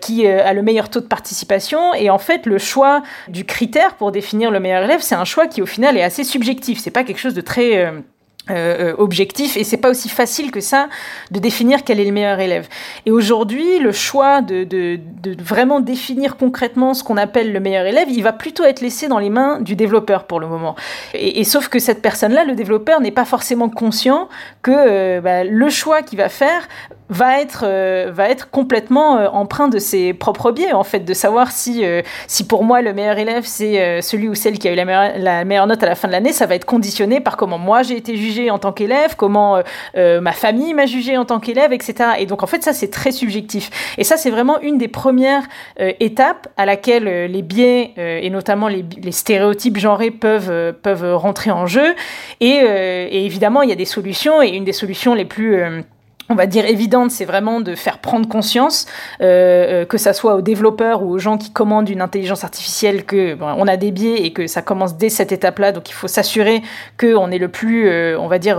qui 0.00 0.26
a 0.26 0.52
le 0.52 0.62
meilleur 0.62 0.88
taux 0.88 1.00
de 1.00 1.06
participation. 1.06 1.94
Et 1.94 2.10
en 2.10 2.18
fait, 2.18 2.46
le 2.46 2.58
choix 2.58 3.02
du 3.28 3.44
critère 3.44 3.94
pour 4.00 4.12
définir 4.12 4.50
le 4.50 4.60
meilleur 4.60 4.82
élève, 4.82 5.02
c'est 5.02 5.14
un 5.14 5.26
choix 5.26 5.46
qui 5.46 5.60
au 5.60 5.66
final 5.66 5.94
est 5.98 6.02
assez 6.02 6.24
subjectif. 6.24 6.78
C'est 6.80 6.90
pas 6.90 7.04
quelque 7.04 7.18
chose 7.18 7.34
de 7.34 7.42
très 7.42 7.84
euh, 7.84 7.90
euh, 8.48 8.94
objectif 8.96 9.58
et 9.58 9.62
c'est 9.62 9.76
pas 9.76 9.90
aussi 9.90 10.08
facile 10.08 10.50
que 10.50 10.60
ça 10.60 10.88
de 11.30 11.38
définir 11.38 11.84
quel 11.84 12.00
est 12.00 12.06
le 12.06 12.10
meilleur 12.10 12.40
élève. 12.40 12.66
Et 13.04 13.10
aujourd'hui, 13.10 13.78
le 13.78 13.92
choix 13.92 14.40
de, 14.40 14.98
vraiment 15.38 15.80
définir 15.80 16.38
concrètement 16.38 16.94
ce 16.94 17.04
qu'on 17.04 17.18
appelle 17.18 17.52
le 17.52 17.60
meilleur 17.60 17.84
élève, 17.84 18.08
il 18.08 18.22
va 18.22 18.32
plutôt 18.32 18.64
être 18.64 18.80
laissé 18.80 19.06
dans 19.06 19.18
les 19.18 19.28
mains 19.28 19.60
du 19.60 19.76
développeur 19.76 20.24
pour 20.24 20.40
le 20.40 20.46
moment. 20.46 20.76
Et, 21.12 21.44
sauf 21.44 21.68
que 21.68 21.78
cette 21.78 22.00
personne-là, 22.00 22.44
le 22.44 22.54
développeur, 22.54 23.02
n'est 23.02 23.10
pas 23.10 23.26
forcément 23.26 23.68
conscient 23.68 24.30
que 24.62 24.72
euh, 24.74 25.20
bah, 25.20 25.44
le 25.44 25.68
choix 25.68 26.00
qu'il 26.00 26.16
va 26.16 26.30
faire 26.30 26.66
va 27.10 27.40
être, 27.40 27.64
euh, 27.66 28.10
va 28.12 28.30
être 28.30 28.50
complètement 28.50 29.18
euh, 29.18 29.28
empreint 29.28 29.68
de 29.68 29.78
ses 29.78 30.14
propres 30.14 30.52
biais, 30.52 30.72
en 30.72 30.84
fait, 30.84 31.00
de 31.00 31.12
savoir 31.12 31.50
si, 31.50 31.84
euh, 31.84 32.02
si 32.28 32.46
pour 32.46 32.64
moi 32.64 32.80
le 32.82 32.94
meilleur 32.94 33.18
élève 33.18 33.44
c'est 33.44 34.00
celui 34.00 34.28
ou 34.28 34.34
celle 34.34 34.58
qui 34.58 34.68
a 34.68 34.72
eu 34.72 34.76
la 34.76 34.84
meilleure, 34.84 35.12
la 35.18 35.44
meilleure 35.44 35.66
note 35.66 35.82
à 35.82 35.86
la 35.86 35.94
fin 35.96 36.06
de 36.06 36.12
l'année, 36.12 36.32
ça 36.32 36.46
va 36.46 36.54
être 36.54 36.64
conditionné 36.64 37.20
par 37.20 37.36
comment 37.36 37.58
moi 37.58 37.82
j'ai 37.82 37.96
été 37.96 38.16
jugé 38.16 38.50
en 38.50 38.58
tant 38.58 38.72
qu'élève, 38.72 39.16
comment 39.16 39.60
ma 39.96 40.32
famille 40.32 40.72
m'a 40.74 40.86
jugé 40.86 41.16
en 41.16 41.24
tant 41.24 41.40
qu'élève, 41.40 41.72
etc. 41.72 41.94
Et 42.18 42.26
donc 42.26 42.42
en 42.42 42.46
fait 42.46 42.62
ça 42.62 42.72
c'est 42.72 42.90
très 42.90 43.10
subjectif. 43.10 43.70
Et 43.98 44.04
ça 44.04 44.16
c'est 44.16 44.30
vraiment 44.30 44.60
une 44.60 44.78
des 44.78 44.88
premières 44.88 45.42
étapes 45.78 46.48
à 46.56 46.66
laquelle 46.66 47.04
les 47.04 47.42
biais 47.42 47.92
et 47.96 48.30
notamment 48.30 48.68
les, 48.68 48.84
les, 49.02 49.12
stéréotypes 49.12 49.78
genrés 49.78 50.10
peuvent, 50.10 50.72
peuvent 50.82 51.16
rentrer 51.16 51.50
en 51.50 51.66
jeu. 51.66 51.94
Et, 52.40 52.48
et, 52.48 53.24
évidemment 53.24 53.62
il 53.62 53.70
y 53.70 53.72
a 53.72 53.76
des 53.76 53.84
solutions 53.84 54.42
et 54.42 54.48
une 54.48 54.64
des 54.64 54.72
solutions 54.72 55.14
les 55.14 55.24
plus 55.24 55.82
on 56.30 56.36
va 56.36 56.46
dire 56.46 56.64
évidente, 56.64 57.10
c'est 57.10 57.24
vraiment 57.24 57.60
de 57.60 57.74
faire 57.74 57.98
prendre 57.98 58.28
conscience, 58.28 58.86
euh, 59.20 59.82
euh, 59.82 59.84
que 59.84 59.98
ça 59.98 60.12
soit 60.12 60.36
aux 60.36 60.42
développeurs 60.42 61.02
ou 61.02 61.10
aux 61.10 61.18
gens 61.18 61.36
qui 61.36 61.50
commandent 61.50 61.88
une 61.88 62.00
intelligence 62.00 62.44
artificielle, 62.44 63.04
que 63.04 63.34
bon, 63.34 63.46
on 63.58 63.66
a 63.66 63.76
des 63.76 63.90
biais 63.90 64.22
et 64.22 64.32
que 64.32 64.46
ça 64.46 64.62
commence 64.62 64.96
dès 64.96 65.08
cette 65.08 65.32
étape-là. 65.32 65.72
Donc 65.72 65.90
il 65.90 65.92
faut 65.92 66.06
s'assurer 66.06 66.62
qu'on 66.98 67.32
est 67.32 67.38
le 67.38 67.48
plus, 67.48 67.88
euh, 67.88 68.16
on 68.18 68.28
va 68.28 68.38
dire, 68.38 68.58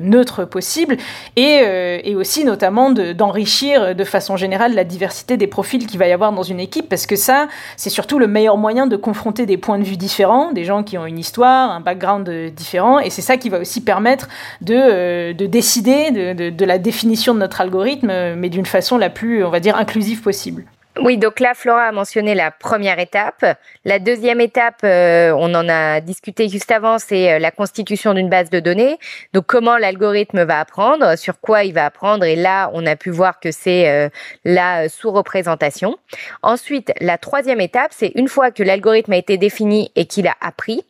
neutre 0.00 0.44
possible, 0.44 0.96
et, 1.36 2.14
aussi 2.14 2.44
notamment 2.44 2.90
d'enrichir 2.90 3.96
de, 3.96 4.04
façon 4.04 4.36
générale 4.36 4.74
la 4.74 4.84
diversité 4.84 5.36
des 5.36 5.48
profils 5.48 5.86
qu'il 5.86 5.98
va 5.98 6.06
y 6.06 6.12
avoir 6.12 6.30
dans 6.30 6.42
une 6.42 6.60
équipe, 6.60 6.88
parce 6.88 7.06
que 7.06 7.16
ça, 7.16 7.48
c'est 7.76 7.90
surtout 7.90 8.20
le 8.20 8.28
meilleur 8.28 8.56
moyen 8.56 8.86
de 8.86 8.96
confronter 8.96 9.44
des 9.44 9.56
points 9.56 9.78
de 9.78 9.84
vue 9.84 9.96
différents, 9.96 10.52
des 10.52 10.64
gens 10.64 10.84
qui 10.84 10.98
ont 10.98 11.06
une 11.06 11.18
histoire, 11.18 11.72
un 11.72 11.80
background 11.80 12.30
différent, 12.54 13.00
et 13.00 13.10
c'est 13.10 13.22
ça 13.22 13.38
qui 13.38 13.48
va 13.48 13.58
aussi 13.58 13.80
permettre 13.80 14.28
de, 14.60 15.32
de 15.32 15.46
décider 15.46 16.10
de, 16.12 16.32
de, 16.34 16.50
de 16.50 16.64
la 16.64 16.78
définition 16.78 16.91
de 16.92 17.38
notre 17.38 17.60
algorithme, 17.60 18.34
mais 18.36 18.48
d'une 18.48 18.66
façon 18.66 18.98
la 18.98 19.10
plus, 19.10 19.44
on 19.44 19.50
va 19.50 19.60
dire, 19.60 19.76
inclusive 19.76 20.22
possible. 20.22 20.64
Oui, 21.00 21.16
donc 21.16 21.40
là, 21.40 21.54
Flora 21.54 21.84
a 21.84 21.92
mentionné 21.92 22.34
la 22.34 22.50
première 22.50 22.98
étape. 22.98 23.46
La 23.86 23.98
deuxième 23.98 24.42
étape, 24.42 24.80
euh, 24.84 25.32
on 25.32 25.54
en 25.54 25.66
a 25.66 26.02
discuté 26.02 26.50
juste 26.50 26.70
avant, 26.70 26.98
c'est 26.98 27.32
euh, 27.32 27.38
la 27.38 27.50
constitution 27.50 28.12
d'une 28.12 28.28
base 28.28 28.50
de 28.50 28.60
données. 28.60 28.98
Donc 29.32 29.46
comment 29.46 29.78
l'algorithme 29.78 30.42
va 30.44 30.60
apprendre, 30.60 31.16
sur 31.16 31.40
quoi 31.40 31.64
il 31.64 31.72
va 31.72 31.86
apprendre, 31.86 32.24
et 32.26 32.36
là, 32.36 32.70
on 32.74 32.84
a 32.84 32.94
pu 32.94 33.08
voir 33.08 33.40
que 33.40 33.50
c'est 33.50 33.88
euh, 33.88 34.10
la 34.44 34.90
sous-représentation. 34.90 35.96
Ensuite, 36.42 36.92
la 37.00 37.16
troisième 37.16 37.62
étape, 37.62 37.92
c'est 37.94 38.12
une 38.14 38.28
fois 38.28 38.50
que 38.50 38.62
l'algorithme 38.62 39.14
a 39.14 39.16
été 39.16 39.38
défini 39.38 39.90
et 39.96 40.04
qu'il 40.04 40.26
a 40.26 40.36
appris, 40.42 40.82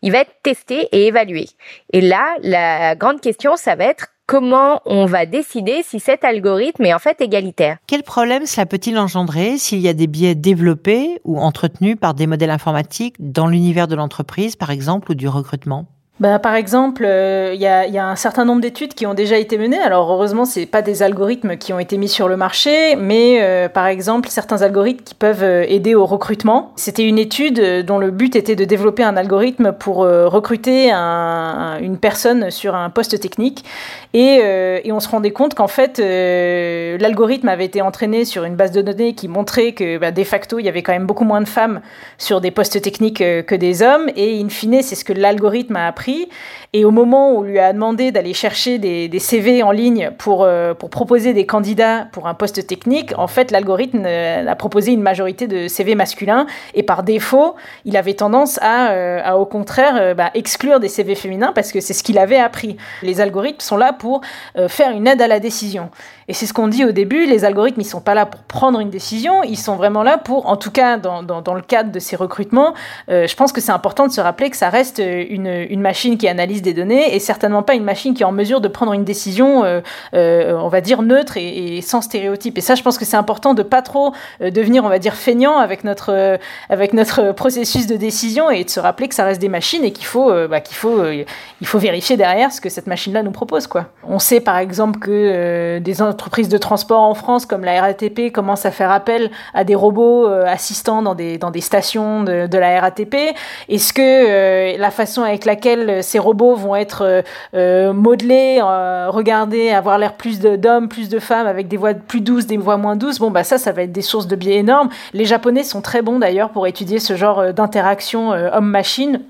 il 0.00 0.10
va 0.10 0.20
être 0.20 0.32
testé 0.42 0.88
et 0.92 1.06
évalué. 1.06 1.48
Et 1.92 2.00
là, 2.00 2.34
la 2.42 2.94
grande 2.94 3.20
question, 3.20 3.56
ça 3.56 3.74
va 3.74 3.84
être 3.84 4.08
comment 4.30 4.80
on 4.84 5.06
va 5.06 5.26
décider 5.26 5.82
si 5.82 5.98
cet 5.98 6.22
algorithme 6.22 6.84
est 6.84 6.94
en 6.94 7.00
fait 7.00 7.20
égalitaire. 7.20 7.78
Quel 7.88 8.04
problème 8.04 8.46
cela 8.46 8.64
peut-il 8.64 8.96
engendrer 8.96 9.58
s'il 9.58 9.80
y 9.80 9.88
a 9.88 9.92
des 9.92 10.06
biais 10.06 10.36
développés 10.36 11.20
ou 11.24 11.40
entretenus 11.40 11.96
par 12.00 12.14
des 12.14 12.28
modèles 12.28 12.50
informatiques 12.50 13.16
dans 13.18 13.48
l'univers 13.48 13.88
de 13.88 13.96
l'entreprise, 13.96 14.54
par 14.54 14.70
exemple, 14.70 15.10
ou 15.10 15.14
du 15.16 15.26
recrutement? 15.26 15.88
Bah, 16.20 16.38
par 16.38 16.54
exemple, 16.54 17.00
il 17.02 17.08
euh, 17.08 17.54
y, 17.54 17.66
a, 17.66 17.86
y, 17.86 17.96
a, 17.96 18.06
un 18.06 18.14
certain 18.14 18.44
nombre 18.44 18.60
d'études 18.60 18.92
qui 18.92 19.06
ont 19.06 19.14
déjà 19.14 19.38
été 19.38 19.56
menées. 19.56 19.80
Alors 19.80 20.12
heureusement, 20.12 20.44
c'est 20.44 20.66
pas 20.66 20.82
des 20.82 21.02
algorithmes 21.02 21.56
qui 21.56 21.72
ont 21.72 21.78
été 21.78 21.96
mis 21.96 22.10
sur 22.10 22.28
le 22.28 22.36
marché, 22.36 22.94
mais 22.96 23.38
euh, 23.40 23.70
par 23.70 23.86
exemple 23.86 24.28
certains 24.28 24.60
algorithmes 24.60 25.02
qui 25.02 25.14
peuvent 25.14 25.42
euh, 25.42 25.64
aider 25.66 25.94
au 25.94 26.04
recrutement. 26.04 26.72
C'était 26.76 27.08
une 27.08 27.18
étude 27.18 27.86
dont 27.86 27.96
le 27.96 28.10
but 28.10 28.36
était 28.36 28.54
de 28.54 28.66
développer 28.66 29.02
un 29.02 29.16
algorithme 29.16 29.72
pour 29.72 29.98
recruter 30.00 30.90
un, 30.92 31.78
une 31.80 31.96
personne 31.96 32.50
sur 32.50 32.74
un 32.74 32.90
poste 32.90 33.18
technique, 33.18 33.64
et, 34.12 34.40
et 34.84 34.92
on 34.92 35.00
se 35.00 35.08
rendait 35.08 35.30
compte 35.30 35.54
qu'en 35.54 35.68
fait 35.68 35.98
l'algorithme 35.98 37.48
avait 37.48 37.64
été 37.64 37.80
entraîné 37.80 38.24
sur 38.24 38.44
une 38.44 38.56
base 38.56 38.72
de 38.72 38.82
données 38.82 39.14
qui 39.14 39.28
montrait 39.28 39.72
que 39.72 39.98
bah, 39.98 40.10
de 40.10 40.24
facto 40.24 40.58
il 40.58 40.64
y 40.64 40.68
avait 40.68 40.82
quand 40.82 40.92
même 40.92 41.06
beaucoup 41.06 41.24
moins 41.24 41.40
de 41.40 41.48
femmes 41.48 41.80
sur 42.18 42.40
des 42.40 42.50
postes 42.50 42.80
techniques 42.82 43.18
que 43.18 43.54
des 43.54 43.82
hommes, 43.82 44.10
et 44.16 44.40
in 44.40 44.48
fine 44.48 44.82
c'est 44.82 44.94
ce 44.94 45.04
que 45.04 45.12
l'algorithme 45.12 45.76
a 45.76 45.86
appris 45.86 46.09
prix 46.10 46.28
et 46.72 46.84
au 46.84 46.92
moment 46.92 47.32
où 47.32 47.38
on 47.38 47.42
lui 47.42 47.58
a 47.58 47.72
demandé 47.72 48.12
d'aller 48.12 48.32
chercher 48.32 48.78
des, 48.78 49.18
CV 49.18 49.64
en 49.64 49.72
ligne 49.72 50.12
pour, 50.18 50.44
euh, 50.44 50.72
pour 50.72 50.88
proposer 50.88 51.34
des 51.34 51.44
candidats 51.44 52.06
pour 52.12 52.28
un 52.28 52.34
poste 52.34 52.64
technique, 52.64 53.12
en 53.18 53.26
fait, 53.26 53.50
l'algorithme 53.50 54.04
euh, 54.06 54.46
a 54.46 54.54
proposé 54.54 54.92
une 54.92 55.02
majorité 55.02 55.48
de 55.48 55.66
CV 55.66 55.96
masculins. 55.96 56.46
Et 56.74 56.84
par 56.84 57.02
défaut, 57.02 57.56
il 57.84 57.96
avait 57.96 58.14
tendance 58.14 58.60
à, 58.62 58.92
euh, 58.92 59.32
au 59.32 59.46
contraire, 59.46 60.14
bah, 60.14 60.30
exclure 60.34 60.78
des 60.78 60.88
CV 60.88 61.16
féminins 61.16 61.52
parce 61.52 61.72
que 61.72 61.80
c'est 61.80 61.92
ce 61.92 62.04
qu'il 62.04 62.18
avait 62.18 62.38
appris. 62.38 62.76
Les 63.02 63.20
algorithmes 63.20 63.60
sont 63.60 63.76
là 63.76 63.92
pour 63.92 64.20
faire 64.68 64.92
une 64.92 65.08
aide 65.08 65.20
à 65.20 65.26
la 65.26 65.40
décision. 65.40 65.90
Et 66.28 66.32
c'est 66.32 66.46
ce 66.46 66.52
qu'on 66.52 66.68
dit 66.68 66.84
au 66.84 66.92
début, 66.92 67.26
les 67.26 67.44
algorithmes, 67.44 67.80
ils 67.80 67.84
sont 67.84 68.00
pas 68.00 68.14
là 68.14 68.26
pour 68.26 68.40
prendre 68.42 68.78
une 68.78 68.90
décision, 68.90 69.42
ils 69.42 69.58
sont 69.58 69.74
vraiment 69.74 70.04
là 70.04 70.18
pour, 70.18 70.46
en 70.46 70.56
tout 70.56 70.70
cas 70.70 70.96
dans, 70.96 71.24
dans, 71.24 71.42
dans 71.42 71.54
le 71.54 71.62
cadre 71.62 71.90
de 71.90 71.98
ces 71.98 72.14
recrutements, 72.14 72.74
je 73.08 73.34
pense 73.34 73.52
que 73.52 73.60
c'est 73.60 73.72
important 73.72 74.06
de 74.06 74.12
se 74.12 74.20
rappeler 74.20 74.50
que 74.50 74.56
ça 74.56 74.70
reste 74.70 75.00
une, 75.00 75.48
une 75.48 75.80
machine 75.80 76.16
qui 76.16 76.28
analyse 76.28 76.59
des 76.62 76.74
données 76.74 77.14
et 77.14 77.18
certainement 77.18 77.62
pas 77.62 77.74
une 77.74 77.84
machine 77.84 78.14
qui 78.14 78.22
est 78.22 78.26
en 78.26 78.32
mesure 78.32 78.60
de 78.60 78.68
prendre 78.68 78.92
une 78.92 79.04
décision, 79.04 79.64
euh, 79.64 79.80
euh, 80.14 80.54
on 80.54 80.68
va 80.68 80.80
dire, 80.80 81.02
neutre 81.02 81.36
et, 81.36 81.80
sans 81.82 82.00
stéréotype. 82.00 82.58
Et 82.58 82.60
ça, 82.60 82.74
je 82.74 82.82
pense 82.82 82.98
que 82.98 83.04
c'est 83.04 83.16
important 83.16 83.54
de 83.54 83.62
pas 83.62 83.82
trop 83.82 84.12
euh, 84.40 84.50
devenir, 84.50 84.84
on 84.84 84.88
va 84.88 84.98
dire, 84.98 85.14
feignant 85.14 85.58
avec 85.58 85.84
notre, 85.84 86.38
avec 86.68 86.92
notre 86.92 87.32
processus 87.32 87.86
de 87.86 87.96
décision 87.96 88.50
et 88.50 88.64
de 88.64 88.70
se 88.70 88.80
rappeler 88.80 89.08
que 89.08 89.14
ça 89.14 89.24
reste 89.24 89.40
des 89.40 89.48
machines 89.48 89.84
et 89.84 89.92
qu'il 89.92 90.06
faut, 90.06 90.32
bah, 90.48 90.60
qu'il 90.60 90.76
faut, 90.76 91.02
il 91.10 91.66
faut 91.66 91.78
vérifier 91.78 92.16
derrière 92.16 92.52
ce 92.52 92.60
que 92.60 92.68
cette 92.68 92.86
machine-là 92.86 93.22
nous 93.22 93.30
propose. 93.30 93.66
Quoi. 93.66 93.86
On 94.06 94.18
sait 94.18 94.40
par 94.40 94.58
exemple 94.58 94.98
que 94.98 95.78
des 95.78 96.02
entreprises 96.02 96.48
de 96.48 96.58
transport 96.58 97.00
en 97.00 97.14
France 97.14 97.46
comme 97.46 97.64
la 97.64 97.80
RATP 97.80 98.32
commencent 98.32 98.66
à 98.66 98.70
faire 98.70 98.90
appel 98.90 99.30
à 99.54 99.64
des 99.64 99.74
robots 99.74 100.26
assistants 100.26 101.02
dans 101.02 101.14
des, 101.14 101.38
dans 101.38 101.50
des 101.50 101.60
stations 101.60 102.22
de, 102.22 102.58
la 102.58 102.80
RATP. 102.80 103.34
Est-ce 103.68 103.92
que 103.92 104.76
la 104.78 104.90
façon 104.90 105.22
avec 105.22 105.44
laquelle 105.44 106.02
ces 106.02 106.18
robots 106.18 106.49
vont 106.54 106.76
être 106.76 107.02
euh, 107.02 107.22
euh, 107.54 107.92
modelés, 107.92 108.60
regardés, 108.60 109.70
avoir 109.70 109.98
l'air 109.98 110.14
plus 110.14 110.40
d'hommes, 110.40 110.88
plus 110.88 111.08
de 111.08 111.18
femmes, 111.18 111.46
avec 111.46 111.68
des 111.68 111.76
voix 111.76 111.94
plus 111.94 112.20
douces, 112.20 112.46
des 112.46 112.56
voix 112.56 112.76
moins 112.76 112.96
douces. 112.96 113.18
Bon, 113.18 113.30
bah 113.30 113.44
ça, 113.44 113.58
ça 113.58 113.72
va 113.72 113.82
être 113.82 113.92
des 113.92 114.02
sources 114.02 114.26
de 114.26 114.36
biais 114.36 114.56
énormes. 114.56 114.88
Les 115.12 115.24
Japonais 115.24 115.64
sont 115.64 115.80
très 115.80 116.02
bons 116.02 116.18
d'ailleurs 116.18 116.50
pour 116.50 116.66
étudier 116.66 116.98
ce 116.98 117.16
genre 117.16 117.52
d'interaction 117.52 118.30
homme-machine. 118.30 119.20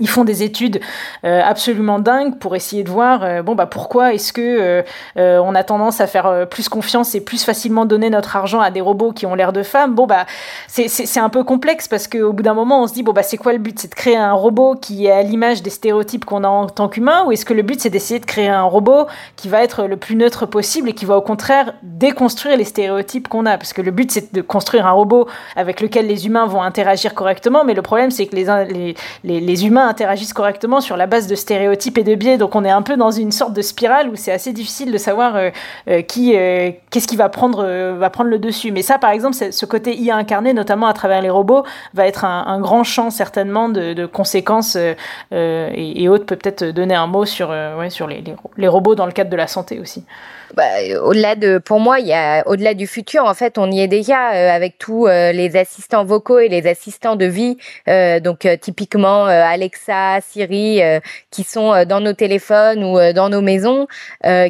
Ils 0.00 0.08
font 0.08 0.24
des 0.24 0.42
études 0.42 0.80
euh, 1.22 1.42
absolument 1.44 1.98
dingues 1.98 2.38
pour 2.38 2.56
essayer 2.56 2.82
de 2.82 2.88
voir 2.88 3.22
euh, 3.22 3.42
bon 3.42 3.54
bah 3.54 3.66
pourquoi 3.66 4.14
est-ce 4.14 4.32
que 4.32 4.82
euh, 5.18 5.38
on 5.42 5.54
a 5.54 5.62
tendance 5.64 6.00
à 6.00 6.06
faire 6.06 6.46
plus 6.48 6.70
confiance 6.70 7.14
et 7.14 7.20
plus 7.20 7.44
facilement 7.44 7.84
donner 7.84 8.08
notre 8.08 8.34
argent 8.34 8.60
à 8.60 8.70
des 8.70 8.80
robots 8.80 9.12
qui 9.12 9.26
ont 9.26 9.34
l'air 9.34 9.52
de 9.52 9.62
femmes. 9.62 9.94
Bon 9.94 10.06
bah 10.06 10.24
c'est 10.66 11.20
un 11.20 11.28
peu 11.28 11.44
complexe 11.44 11.88
parce 11.88 12.08
qu'au 12.08 12.32
bout 12.32 12.42
d'un 12.42 12.54
moment 12.54 12.82
on 12.82 12.86
se 12.86 12.94
dit 12.94 13.02
bon 13.02 13.12
bah 13.12 13.22
c'est 13.22 13.36
quoi 13.36 13.52
le 13.52 13.58
but? 13.58 13.78
C'est 13.78 13.90
de 13.90 13.94
créer 13.94 14.16
un 14.16 14.32
robot 14.32 14.76
qui 14.76 15.04
est 15.04 15.10
à 15.10 15.22
l'image 15.22 15.62
des 15.62 15.68
stéréotypes 15.68 16.24
qu'on 16.24 16.42
a 16.42 16.48
en 16.48 16.68
tant 16.68 16.88
qu'humain 16.88 17.24
ou 17.26 17.32
est-ce 17.32 17.44
que 17.44 17.52
le 17.52 17.60
but 17.60 17.78
c'est 17.78 17.90
d'essayer 17.90 18.18
de 18.18 18.24
créer 18.24 18.48
un 18.48 18.62
robot 18.62 19.08
qui 19.36 19.50
va 19.50 19.62
être 19.62 19.84
le 19.84 19.98
plus 19.98 20.16
neutre 20.16 20.46
possible 20.46 20.88
et 20.88 20.94
qui 20.94 21.04
va 21.04 21.18
au 21.18 21.22
contraire 21.22 21.74
déconstruire 21.82 22.56
les 22.56 22.64
stéréotypes 22.64 23.28
qu'on 23.28 23.44
a? 23.44 23.58
Parce 23.58 23.74
que 23.74 23.82
le 23.82 23.90
but 23.90 24.10
c'est 24.10 24.32
de 24.32 24.40
construire 24.40 24.86
un 24.86 24.92
robot 24.92 25.28
avec 25.54 25.82
lequel 25.82 26.06
les 26.06 26.26
humains 26.26 26.46
vont 26.46 26.62
interagir 26.62 27.12
correctement 27.14 27.62
mais 27.62 27.74
le 27.74 27.82
problème 27.82 28.10
c'est 28.10 28.24
que 28.24 28.36
les, 28.36 28.46
les, 28.72 28.94
les, 29.22 29.40
les 29.40 29.66
humains 29.66 29.81
interagissent 29.86 30.32
correctement 30.32 30.80
sur 30.80 30.96
la 30.96 31.06
base 31.06 31.26
de 31.26 31.34
stéréotypes 31.34 31.98
et 31.98 32.04
de 32.04 32.14
biais. 32.14 32.38
Donc 32.38 32.54
on 32.54 32.64
est 32.64 32.70
un 32.70 32.82
peu 32.82 32.96
dans 32.96 33.10
une 33.10 33.32
sorte 33.32 33.52
de 33.52 33.62
spirale 33.62 34.08
où 34.08 34.16
c'est 34.16 34.32
assez 34.32 34.52
difficile 34.52 34.92
de 34.92 34.98
savoir 34.98 35.36
euh, 35.36 35.50
euh, 35.88 36.02
qui, 36.02 36.36
euh, 36.36 36.70
qu'est-ce 36.90 37.08
qui 37.08 37.16
va 37.16 37.28
prendre, 37.28 37.64
va 37.64 38.10
prendre 38.10 38.30
le 38.30 38.38
dessus. 38.38 38.72
Mais 38.72 38.82
ça, 38.82 38.98
par 38.98 39.10
exemple, 39.10 39.36
ce 39.36 39.66
côté 39.66 39.96
IA 39.96 40.16
incarné, 40.16 40.52
notamment 40.52 40.86
à 40.86 40.92
travers 40.92 41.22
les 41.22 41.30
robots, 41.30 41.64
va 41.94 42.06
être 42.06 42.24
un, 42.24 42.60
grand 42.60 42.84
champ 42.84 43.10
certainement 43.10 43.68
de, 43.68 44.06
conséquences 44.06 44.76
et, 45.32 46.08
autres 46.08 46.26
peut 46.26 46.36
peut-être 46.36 46.64
donner 46.64 46.94
un 46.94 47.06
mot 47.06 47.24
sur, 47.24 47.54
sur 47.88 48.06
les, 48.06 48.22
les 48.56 48.68
robots 48.68 48.94
dans 48.94 49.06
le 49.06 49.12
cadre 49.12 49.30
de 49.30 49.36
la 49.36 49.46
santé 49.46 49.80
aussi 49.80 50.04
bah, 50.54 50.64
au-delà 51.02 51.34
de, 51.34 51.58
pour 51.58 51.80
moi, 51.80 52.00
il 52.00 52.06
y 52.06 52.12
a 52.12 52.46
au-delà 52.46 52.74
du 52.74 52.86
futur. 52.86 53.24
En 53.24 53.34
fait, 53.34 53.58
on 53.58 53.70
y 53.70 53.80
est 53.80 53.88
déjà 53.88 54.18
avec 54.52 54.78
tous 54.78 55.06
les 55.06 55.56
assistants 55.56 56.04
vocaux 56.04 56.38
et 56.38 56.48
les 56.48 56.66
assistants 56.66 57.16
de 57.16 57.26
vie. 57.26 57.56
donc 58.22 58.46
typiquement 58.60 59.24
Alexa 59.24 60.20
Siri, 60.20 60.80
qui 61.30 61.44
sont 61.44 61.84
dans 61.84 62.00
nos 62.00 62.12
téléphones 62.12 62.84
ou 62.84 63.12
dans 63.12 63.28
nos 63.28 63.40
maisons, 63.40 63.86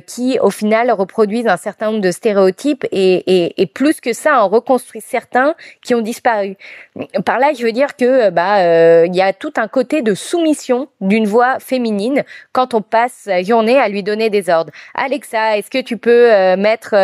qui 0.06 0.38
au 0.40 0.50
final 0.50 0.90
reproduisent 0.90 1.46
un 1.46 1.56
certain 1.56 1.90
nombre 1.90 2.00
de 2.00 2.10
stéréotypes 2.10 2.86
et, 2.90 3.60
et, 3.60 3.66
plus 3.66 4.00
que 4.00 4.12
ça, 4.12 4.42
en 4.42 4.48
reconstruit 4.48 5.00
certains 5.00 5.54
qui 5.82 5.94
ont 5.94 6.00
disparu. 6.00 6.56
Par 7.24 7.38
là, 7.38 7.52
je 7.56 7.64
veux 7.64 7.72
dire 7.72 7.96
que 7.96 8.30
bah 8.30 9.04
il 9.04 9.14
y 9.14 9.22
a 9.22 9.32
tout 9.32 9.52
un 9.56 9.68
côté 9.68 10.02
de 10.02 10.14
soumission 10.14 10.88
d'une 11.00 11.26
voix 11.26 11.58
féminine 11.58 12.24
quand 12.52 12.74
on 12.74 12.82
passe 12.82 13.28
journée 13.42 13.78
à 13.78 13.88
lui 13.88 14.02
donner 14.02 14.30
des 14.30 14.50
ordres. 14.50 14.72
Alexa, 14.94 15.58
est-ce 15.58 15.70
que 15.70 15.80
tu 15.80 15.91
peux 15.96 16.56
mettre 16.56 16.94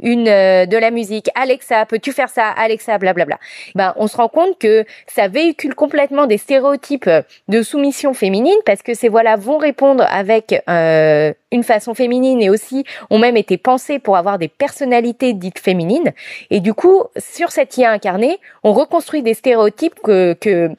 une 0.00 0.24
de 0.24 0.76
la 0.76 0.90
musique 0.90 1.30
Alexa, 1.34 1.86
peux-tu 1.86 2.12
faire 2.12 2.28
ça? 2.28 2.48
Alexa, 2.48 2.98
blablabla. 2.98 3.38
Ben, 3.74 3.92
on 3.96 4.06
se 4.06 4.16
rend 4.16 4.28
compte 4.28 4.58
que 4.58 4.84
ça 5.06 5.28
véhicule 5.28 5.74
complètement 5.74 6.26
des 6.26 6.38
stéréotypes 6.38 7.10
de 7.48 7.62
soumission 7.62 8.14
féminine 8.14 8.56
parce 8.64 8.82
que 8.82 8.94
ces 8.94 9.08
voix-là 9.08 9.36
vont 9.36 9.58
répondre 9.58 10.04
avec 10.08 10.62
euh, 10.68 11.32
une 11.52 11.62
façon 11.62 11.94
féminine 11.94 12.40
et 12.40 12.50
aussi 12.50 12.84
ont 13.10 13.18
même 13.18 13.36
été 13.36 13.56
pensées 13.58 13.98
pour 13.98 14.16
avoir 14.16 14.38
des 14.38 14.48
personnalités 14.48 15.32
dites 15.32 15.58
féminines. 15.58 16.12
Et 16.50 16.60
du 16.60 16.74
coup, 16.74 17.04
sur 17.16 17.50
cette 17.50 17.76
IA 17.76 17.90
incarnée, 17.90 18.38
on 18.62 18.72
reconstruit 18.72 19.22
des 19.22 19.34
stéréotypes 19.34 20.00
que, 20.02 20.34
que 20.34 20.70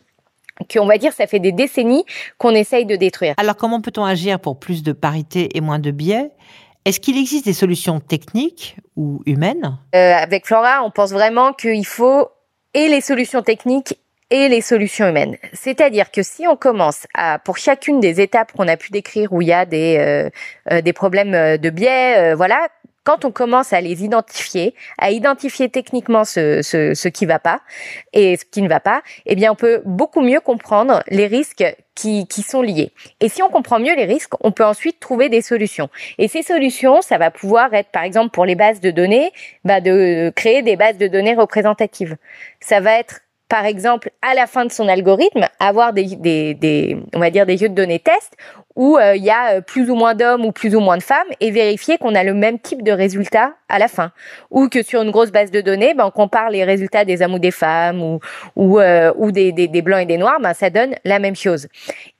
qu'on 0.71 0.85
va 0.85 0.99
dire 0.99 1.11
ça 1.11 1.25
fait 1.25 1.39
des 1.39 1.51
décennies 1.51 2.05
qu'on 2.37 2.51
essaye 2.51 2.85
de 2.85 2.95
détruire. 2.95 3.33
Alors 3.37 3.55
comment 3.55 3.81
peut-on 3.81 4.05
agir 4.05 4.39
pour 4.39 4.59
plus 4.59 4.83
de 4.83 4.91
parité 4.91 5.57
et 5.57 5.61
moins 5.61 5.79
de 5.79 5.89
biais? 5.89 6.29
Est-ce 6.85 6.99
qu'il 6.99 7.17
existe 7.17 7.45
des 7.45 7.53
solutions 7.53 7.99
techniques 7.99 8.77
ou 8.95 9.21
humaines? 9.25 9.77
Euh, 9.95 10.13
Avec 10.13 10.47
Flora, 10.47 10.83
on 10.83 10.91
pense 10.91 11.11
vraiment 11.11 11.53
qu'il 11.53 11.85
faut 11.85 12.29
et 12.73 12.87
les 12.87 13.01
solutions 13.01 13.41
techniques 13.41 13.99
et 14.29 14.47
les 14.47 14.61
solutions 14.61 15.07
humaines. 15.09 15.37
C'est-à-dire 15.53 16.09
que 16.09 16.23
si 16.23 16.47
on 16.47 16.55
commence 16.55 17.05
à, 17.13 17.37
pour 17.37 17.57
chacune 17.57 17.99
des 17.99 18.21
étapes 18.21 18.53
qu'on 18.53 18.67
a 18.67 18.77
pu 18.77 18.91
décrire 18.91 19.33
où 19.33 19.41
il 19.41 19.49
y 19.49 19.53
a 19.53 19.65
des, 19.65 19.97
euh, 19.99 20.29
euh, 20.71 20.81
des 20.81 20.93
problèmes 20.93 21.57
de 21.57 21.69
biais, 21.69 22.33
voilà, 22.33 22.67
quand 23.03 23.25
on 23.25 23.31
commence 23.31 23.73
à 23.73 23.81
les 23.81 24.03
identifier, 24.03 24.75
à 24.97 25.11
identifier 25.11 25.69
techniquement 25.69 26.23
ce, 26.23 26.61
ce, 26.61 26.93
ce 26.93 27.07
qui 27.07 27.25
va 27.25 27.39
pas 27.39 27.61
et 28.13 28.37
ce 28.37 28.45
qui 28.45 28.61
ne 28.61 28.69
va 28.69 28.79
pas, 28.79 29.01
eh 29.25 29.35
bien, 29.35 29.51
on 29.51 29.55
peut 29.55 29.81
beaucoup 29.85 30.21
mieux 30.21 30.39
comprendre 30.39 31.03
les 31.07 31.27
risques 31.27 31.65
qui, 31.95 32.27
qui 32.27 32.41
sont 32.41 32.61
liés. 32.61 32.91
Et 33.19 33.29
si 33.29 33.41
on 33.43 33.49
comprend 33.49 33.79
mieux 33.79 33.95
les 33.95 34.05
risques, 34.05 34.33
on 34.41 34.51
peut 34.51 34.65
ensuite 34.65 34.99
trouver 34.99 35.29
des 35.29 35.41
solutions. 35.41 35.89
Et 36.17 36.27
ces 36.27 36.41
solutions, 36.41 37.01
ça 37.01 37.17
va 37.17 37.31
pouvoir 37.31 37.73
être, 37.73 37.89
par 37.89 38.03
exemple, 38.03 38.31
pour 38.31 38.45
les 38.45 38.55
bases 38.55 38.79
de 38.79 38.91
données, 38.91 39.31
bah, 39.65 39.81
de 39.81 40.31
créer 40.35 40.61
des 40.61 40.75
bases 40.75 40.97
de 40.97 41.07
données 41.07 41.35
représentatives. 41.35 42.17
Ça 42.59 42.79
va 42.79 42.97
être 42.99 43.21
par 43.51 43.65
exemple, 43.65 44.11
à 44.21 44.33
la 44.33 44.47
fin 44.47 44.63
de 44.63 44.71
son 44.71 44.87
algorithme, 44.87 45.45
avoir 45.59 45.91
des, 45.91 46.05
des, 46.15 46.97
on 47.13 47.19
va 47.19 47.29
dire 47.31 47.45
des 47.45 47.57
jeux 47.57 47.67
de 47.67 47.75
données 47.75 47.99
tests 47.99 48.37
où 48.77 48.95
euh, 48.95 49.13
il 49.17 49.25
y 49.25 49.29
a 49.29 49.55
euh, 49.55 49.61
plus 49.61 49.91
ou 49.91 49.95
moins 49.95 50.15
d'hommes 50.15 50.45
ou 50.45 50.53
plus 50.53 50.73
ou 50.73 50.79
moins 50.79 50.95
de 50.95 51.03
femmes 51.03 51.27
et 51.41 51.51
vérifier 51.51 51.97
qu'on 51.97 52.15
a 52.15 52.23
le 52.23 52.33
même 52.33 52.59
type 52.59 52.81
de 52.81 52.93
résultat 52.93 53.51
à 53.67 53.77
la 53.77 53.89
fin. 53.89 54.13
Ou 54.51 54.69
que 54.69 54.81
sur 54.83 55.01
une 55.01 55.11
grosse 55.11 55.33
base 55.33 55.51
de 55.51 55.59
données, 55.59 55.93
ben, 55.93 56.05
on 56.05 56.11
compare 56.11 56.49
les 56.49 56.63
résultats 56.63 57.03
des 57.03 57.21
hommes 57.21 57.33
ou 57.33 57.39
des 57.39 57.51
femmes 57.51 58.01
ou, 58.01 58.21
ou, 58.55 58.79
euh, 58.79 59.11
ou 59.17 59.33
des, 59.33 59.51
des, 59.51 59.67
des, 59.67 59.81
blancs 59.81 60.03
et 60.03 60.05
des 60.05 60.17
noirs, 60.17 60.39
ben, 60.39 60.53
ça 60.53 60.69
donne 60.69 60.95
la 61.03 61.19
même 61.19 61.35
chose. 61.35 61.67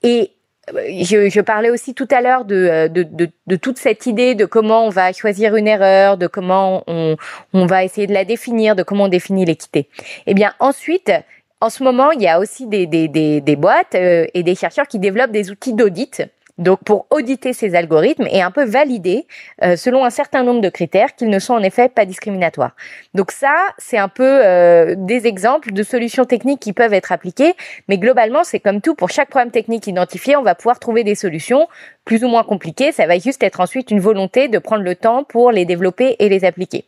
Et 0.03 0.31
je, 0.73 1.29
je, 1.29 1.41
parlais 1.41 1.69
aussi 1.69 1.93
tout 1.93 2.07
à 2.11 2.21
l'heure 2.21 2.45
de, 2.45 2.87
de, 2.87 3.03
de, 3.03 3.29
de, 3.47 3.55
toute 3.55 3.77
cette 3.77 4.05
idée 4.05 4.35
de 4.35 4.45
comment 4.45 4.85
on 4.85 4.89
va 4.89 5.13
choisir 5.13 5.55
une 5.55 5.67
erreur, 5.67 6.17
de 6.17 6.27
comment 6.27 6.83
on, 6.87 7.17
on 7.53 7.65
va 7.65 7.83
essayer 7.83 8.07
de 8.07 8.13
la 8.13 8.25
définir, 8.25 8.75
de 8.75 8.83
comment 8.83 9.05
on 9.05 9.09
définit 9.09 9.45
l'équité. 9.45 9.87
Eh 10.27 10.33
bien, 10.33 10.53
ensuite, 10.59 11.11
en 11.59 11.69
ce 11.69 11.83
moment, 11.83 12.11
il 12.11 12.21
y 12.21 12.27
a 12.27 12.39
aussi 12.39 12.67
des, 12.67 12.87
des, 12.87 13.07
des, 13.07 13.41
des 13.41 13.55
boîtes 13.55 13.95
et 13.95 14.43
des 14.43 14.55
chercheurs 14.55 14.87
qui 14.87 14.99
développent 14.99 15.31
des 15.31 15.51
outils 15.51 15.73
d'audit 15.73 16.23
donc 16.61 16.79
pour 16.83 17.07
auditer 17.09 17.53
ces 17.53 17.75
algorithmes 17.75 18.27
et 18.29 18.41
un 18.41 18.51
peu 18.51 18.63
valider 18.63 19.25
euh, 19.63 19.75
selon 19.75 20.05
un 20.05 20.09
certain 20.09 20.43
nombre 20.43 20.61
de 20.61 20.69
critères 20.69 21.15
qu'ils 21.15 21.29
ne 21.29 21.39
sont 21.39 21.53
en 21.53 21.63
effet 21.63 21.89
pas 21.89 22.05
discriminatoires. 22.05 22.75
Donc 23.13 23.31
ça, 23.31 23.55
c'est 23.77 23.97
un 23.97 24.07
peu 24.07 24.23
euh, 24.45 24.95
des 24.97 25.27
exemples 25.27 25.73
de 25.73 25.83
solutions 25.83 26.25
techniques 26.25 26.59
qui 26.59 26.73
peuvent 26.73 26.93
être 26.93 27.11
appliquées, 27.11 27.55
mais 27.87 27.97
globalement, 27.97 28.43
c'est 28.43 28.59
comme 28.59 28.79
tout, 28.81 28.95
pour 28.95 29.09
chaque 29.09 29.29
problème 29.29 29.51
technique 29.51 29.87
identifié, 29.87 30.35
on 30.35 30.43
va 30.43 30.55
pouvoir 30.55 30.79
trouver 30.79 31.03
des 31.03 31.15
solutions 31.15 31.67
plus 32.05 32.23
ou 32.23 32.27
moins 32.27 32.43
compliquées, 32.43 32.91
ça 32.91 33.07
va 33.07 33.17
juste 33.17 33.43
être 33.43 33.59
ensuite 33.59 33.91
une 33.91 33.99
volonté 33.99 34.47
de 34.47 34.59
prendre 34.59 34.83
le 34.83 34.95
temps 34.95 35.23
pour 35.23 35.51
les 35.51 35.65
développer 35.65 36.15
et 36.19 36.29
les 36.29 36.45
appliquer. 36.45 36.85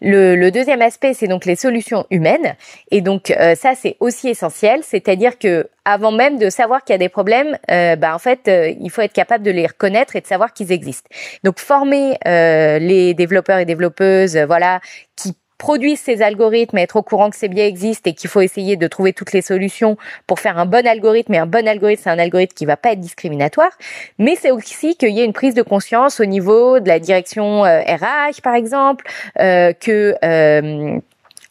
Le, 0.00 0.50
deuxième 0.50 0.82
aspect, 0.82 1.14
c'est 1.14 1.28
donc 1.28 1.44
les 1.44 1.56
solutions 1.56 2.06
humaines. 2.10 2.56
Et 2.90 3.00
donc 3.00 3.30
euh, 3.30 3.54
ça, 3.54 3.74
c'est 3.74 3.96
aussi 4.00 4.28
essentiel, 4.28 4.80
c'est-à-dire 4.82 5.38
que 5.38 5.68
avant 5.84 6.12
même 6.12 6.38
de 6.38 6.50
savoir 6.50 6.84
qu'il 6.84 6.92
y 6.92 6.96
a 6.96 6.98
des 6.98 7.08
problèmes, 7.08 7.58
euh, 7.70 7.96
bah, 7.96 8.14
en 8.14 8.18
fait, 8.18 8.48
euh, 8.48 8.72
il 8.80 8.90
faut 8.90 9.02
être 9.02 9.12
capable 9.12 9.44
de 9.44 9.50
les 9.50 9.66
reconnaître 9.66 10.16
et 10.16 10.20
de 10.20 10.26
savoir 10.26 10.52
qu'ils 10.52 10.72
existent. 10.72 11.08
Donc 11.44 11.58
former 11.58 12.18
les 12.24 13.14
développeurs 13.14 13.58
et 13.58 13.64
développeuses, 13.64 14.36
voilà, 14.36 14.80
qui 15.16 15.34
produisent 15.58 16.00
ces 16.00 16.22
algorithmes, 16.22 16.78
être 16.78 16.96
au 16.96 17.02
courant 17.02 17.30
que 17.30 17.36
ces 17.36 17.48
biais 17.48 17.68
existent 17.68 18.10
et 18.10 18.14
qu'il 18.14 18.30
faut 18.30 18.40
essayer 18.40 18.76
de 18.76 18.86
trouver 18.86 19.12
toutes 19.12 19.32
les 19.32 19.42
solutions 19.42 19.96
pour 20.26 20.40
faire 20.40 20.58
un 20.58 20.66
bon 20.66 20.86
algorithme. 20.86 21.34
Et 21.34 21.38
un 21.38 21.46
bon 21.46 21.66
algorithme, 21.66 22.02
c'est 22.04 22.10
un 22.10 22.18
algorithme 22.18 22.54
qui 22.54 22.66
va 22.66 22.76
pas 22.76 22.92
être 22.92 23.00
discriminatoire. 23.00 23.70
Mais 24.18 24.36
c'est 24.36 24.50
aussi 24.50 24.96
qu'il 24.96 25.10
y 25.10 25.20
ait 25.20 25.24
une 25.24 25.32
prise 25.32 25.54
de 25.54 25.62
conscience 25.62 26.20
au 26.20 26.24
niveau 26.24 26.80
de 26.80 26.88
la 26.88 26.98
direction 26.98 27.62
RH, 27.62 27.66
euh, 27.66 28.40
par 28.42 28.54
exemple, 28.54 29.06
euh, 29.40 29.72
que 29.72 30.14
euh, 30.24 30.98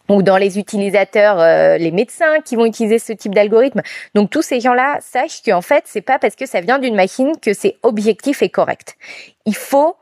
ou 0.10 0.22
dans 0.22 0.38
les 0.38 0.60
utilisateurs, 0.60 1.39
euh, 1.39 1.78
les 1.78 1.91
médecins 1.91 2.39
qui 2.44 2.56
vont 2.56 2.65
utiliser 2.65 3.00
ce 3.00 3.13
type 3.13 3.34
d'algorithme. 3.34 3.82
Donc 4.13 4.30
tous 4.30 4.41
ces 4.41 4.60
gens-là 4.60 5.00
sachent 5.02 5.41
qu'en 5.44 5.62
fait, 5.62 5.84
c'est 5.88 6.02
pas 6.02 6.20
parce 6.20 6.36
que 6.36 6.46
ça 6.46 6.62
vient 6.62 6.80
d'une 6.80 6.96
machine 6.96 7.34
que 7.41 7.54
c'est 7.54 7.78
objectif 7.84 8.41
et 8.41 8.50
correct. 8.50 8.96
Il 9.46 9.56
faut 9.56 9.96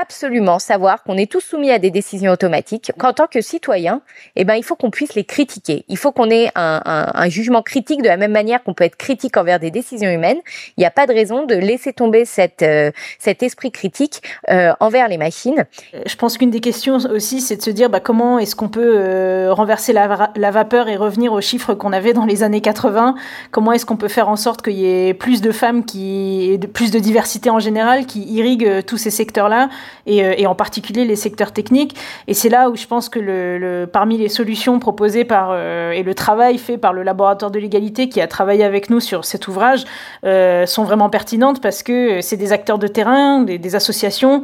absolument 0.00 0.58
savoir 0.58 1.02
qu'on 1.02 1.16
est 1.16 1.30
tous 1.30 1.40
soumis 1.40 1.70
à 1.70 1.78
des 1.78 1.90
décisions 1.90 2.32
automatiques, 2.32 2.92
qu'en 2.98 3.12
tant 3.12 3.26
que 3.26 3.40
citoyen, 3.40 4.02
eh 4.36 4.44
ben, 4.44 4.54
il 4.54 4.64
faut 4.64 4.76
qu'on 4.76 4.90
puisse 4.90 5.14
les 5.14 5.24
critiquer. 5.24 5.84
Il 5.88 5.96
faut 5.96 6.12
qu'on 6.12 6.30
ait 6.30 6.50
un, 6.54 6.82
un, 6.84 7.10
un, 7.14 7.28
jugement 7.28 7.62
critique 7.62 8.02
de 8.02 8.08
la 8.08 8.16
même 8.16 8.32
manière 8.32 8.62
qu'on 8.62 8.74
peut 8.74 8.84
être 8.84 8.96
critique 8.96 9.36
envers 9.36 9.60
des 9.60 9.70
décisions 9.70 10.10
humaines. 10.10 10.38
Il 10.76 10.80
n'y 10.80 10.86
a 10.86 10.90
pas 10.90 11.06
de 11.06 11.12
raison 11.12 11.46
de 11.46 11.54
laisser 11.54 11.92
tomber 11.92 12.24
cette, 12.24 12.62
euh, 12.62 12.90
cet 13.18 13.42
esprit 13.42 13.70
critique 13.70 14.22
euh, 14.50 14.72
envers 14.80 15.08
les 15.08 15.18
machines. 15.18 15.64
Euh, 15.94 16.02
je 16.06 16.16
pense 16.16 16.38
qu'une 16.38 16.50
des 16.50 16.60
questions 16.60 16.96
aussi, 16.96 17.40
c'est 17.40 17.56
de 17.56 17.62
se 17.62 17.70
dire 17.70 17.90
bah, 17.90 18.00
comment 18.00 18.38
est-ce 18.38 18.56
qu'on 18.56 18.68
peut 18.68 18.94
euh, 18.96 19.52
renverser 19.52 19.92
la, 19.92 20.32
la, 20.34 20.50
vapeur 20.50 20.88
et 20.88 20.96
revenir 20.96 21.32
aux 21.32 21.40
chiffres 21.40 21.74
qu'on 21.74 21.92
avait 21.92 22.12
dans 22.12 22.26
les 22.26 22.42
années 22.42 22.60
80 22.60 23.14
Comment 23.50 23.72
est-ce 23.72 23.86
qu'on 23.86 23.96
peut 23.96 24.08
faire 24.08 24.28
en 24.28 24.36
sorte 24.36 24.62
qu'il 24.62 24.74
y 24.74 24.86
ait 24.86 25.14
plus 25.14 25.40
de 25.40 25.52
femmes 25.52 25.84
qui, 25.84 26.58
plus 26.72 26.90
de 26.90 26.98
diversité 26.98 27.50
en 27.50 27.58
général 27.58 28.06
qui 28.06 28.24
irriguent 28.24 28.84
tous 28.86 28.96
ces 28.96 29.10
secteurs-là? 29.10 29.68
Euh, 30.08 30.34
et, 30.36 30.46
en 30.46 30.54
particulier 30.54 31.04
les 31.04 31.16
secteurs 31.16 31.52
techniques. 31.52 31.96
Et 32.28 32.34
c'est 32.34 32.48
là 32.48 32.68
où 32.68 32.76
je 32.76 32.86
pense 32.86 33.08
que 33.08 33.18
le, 33.18 33.86
parmi 33.90 34.18
les 34.18 34.28
solutions 34.28 34.78
proposées 34.78 35.24
par 35.24 35.48
euh, 35.50 35.92
et 35.92 36.02
le 36.02 36.14
travail 36.14 36.58
fait 36.58 36.76
par 36.76 36.92
le 36.92 37.02
laboratoire 37.02 37.50
de 37.50 37.58
l'égalité 37.58 38.08
qui 38.08 38.20
a 38.20 38.26
travaillé 38.26 38.64
avec 38.64 38.90
nous 38.90 39.00
sur 39.00 39.24
cet 39.24 39.48
ouvrage 39.48 39.84
euh, 40.24 40.66
sont 40.66 40.84
vraiment 40.84 41.08
pertinentes 41.08 41.60
parce 41.62 41.82
que 41.82 42.20
c'est 42.20 42.36
des 42.36 42.52
acteurs 42.52 42.78
de 42.78 42.86
terrain, 42.86 43.40
des, 43.40 43.74
associations 43.74 44.42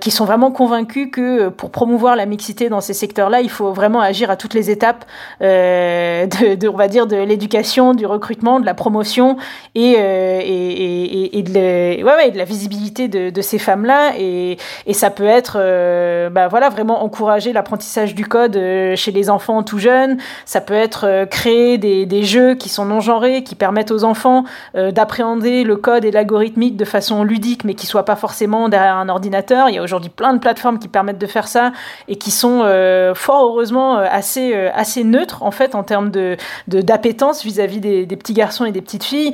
qui 0.00 0.10
sont 0.10 0.26
vraiment 0.26 0.50
convaincus 0.50 1.08
que 1.10 1.48
pour 1.48 1.70
promouvoir 1.70 2.14
la 2.14 2.26
mixité 2.26 2.68
dans 2.68 2.82
ces 2.82 2.92
secteurs-là, 2.92 3.40
il 3.40 3.48
faut 3.48 3.72
vraiment 3.72 4.00
agir 4.00 4.28
à 4.28 4.36
toutes 4.36 4.52
les 4.52 4.70
étapes 4.70 5.06
de, 5.40 6.68
on 6.68 6.76
va 6.76 6.88
dire, 6.88 7.06
de 7.06 7.16
l'éducation, 7.16 7.94
du 7.94 8.04
recrutement, 8.04 8.60
de 8.60 8.66
la 8.66 8.74
promotion 8.74 9.38
et, 9.74 9.92
et, 9.92 11.38
et, 11.38 11.42
de, 11.42 12.02
ouais, 12.02 12.16
ouais, 12.16 12.30
de 12.32 12.38
la 12.38 12.44
visibilité 12.44 13.08
de, 13.08 13.30
de 13.30 13.40
ces 13.40 13.58
femmes-là. 13.58 14.12
Et, 14.18 14.58
et 14.84 14.92
ça 14.92 15.10
peut 15.10 15.26
être, 15.26 15.56
euh, 15.58 16.28
bah 16.30 16.48
voilà, 16.48 16.68
vraiment 16.68 17.02
encourager 17.04 17.52
l'apprentissage 17.52 18.14
du 18.14 18.26
code 18.26 18.56
euh, 18.56 18.96
chez 18.96 19.12
les 19.12 19.30
enfants 19.30 19.62
tout 19.62 19.78
jeunes. 19.78 20.18
Ça 20.44 20.60
peut 20.60 20.74
être 20.74 21.06
euh, 21.06 21.26
créer 21.26 21.78
des, 21.78 22.06
des, 22.06 22.22
jeux 22.22 22.54
qui 22.54 22.68
sont 22.68 22.84
non 22.84 23.00
genrés, 23.00 23.42
qui 23.42 23.54
permettent 23.54 23.90
aux 23.90 24.04
enfants 24.04 24.44
d'appréhender 24.74 25.64
le 25.64 25.76
code 25.76 26.04
et 26.04 26.10
l'algorithmique 26.10 26.76
de 26.76 26.84
façon 26.84 27.22
ludique, 27.22 27.64
mais 27.64 27.74
qui 27.74 27.86
soient 27.86 28.04
pas 28.04 28.16
forcément 28.16 28.68
derrière 28.68 28.96
un 28.96 29.08
ordinateur. 29.08 29.68
Il 29.68 29.74
y 29.74 29.78
a 29.78 29.82
aujourd'hui 29.82 30.10
plein 30.10 30.32
de 30.32 30.38
plateformes 30.38 30.78
qui 30.78 30.88
permettent 30.88 31.18
de 31.18 31.26
faire 31.26 31.46
ça 31.46 31.72
et 32.08 32.16
qui 32.16 32.30
sont 32.30 32.58
fort 33.14 33.44
heureusement 33.44 33.96
assez 33.96 34.54
assez 34.74 35.04
neutres 35.04 35.42
en 35.42 35.50
fait 35.50 35.74
en 35.74 35.82
termes 35.82 36.10
de 36.10 36.36
d'appétence 36.66 37.44
vis-à-vis 37.44 37.80
des, 37.80 38.06
des 38.06 38.16
petits 38.16 38.34
garçons 38.34 38.64
et 38.64 38.72
des 38.72 38.82
petites 38.82 39.04
filles. 39.04 39.32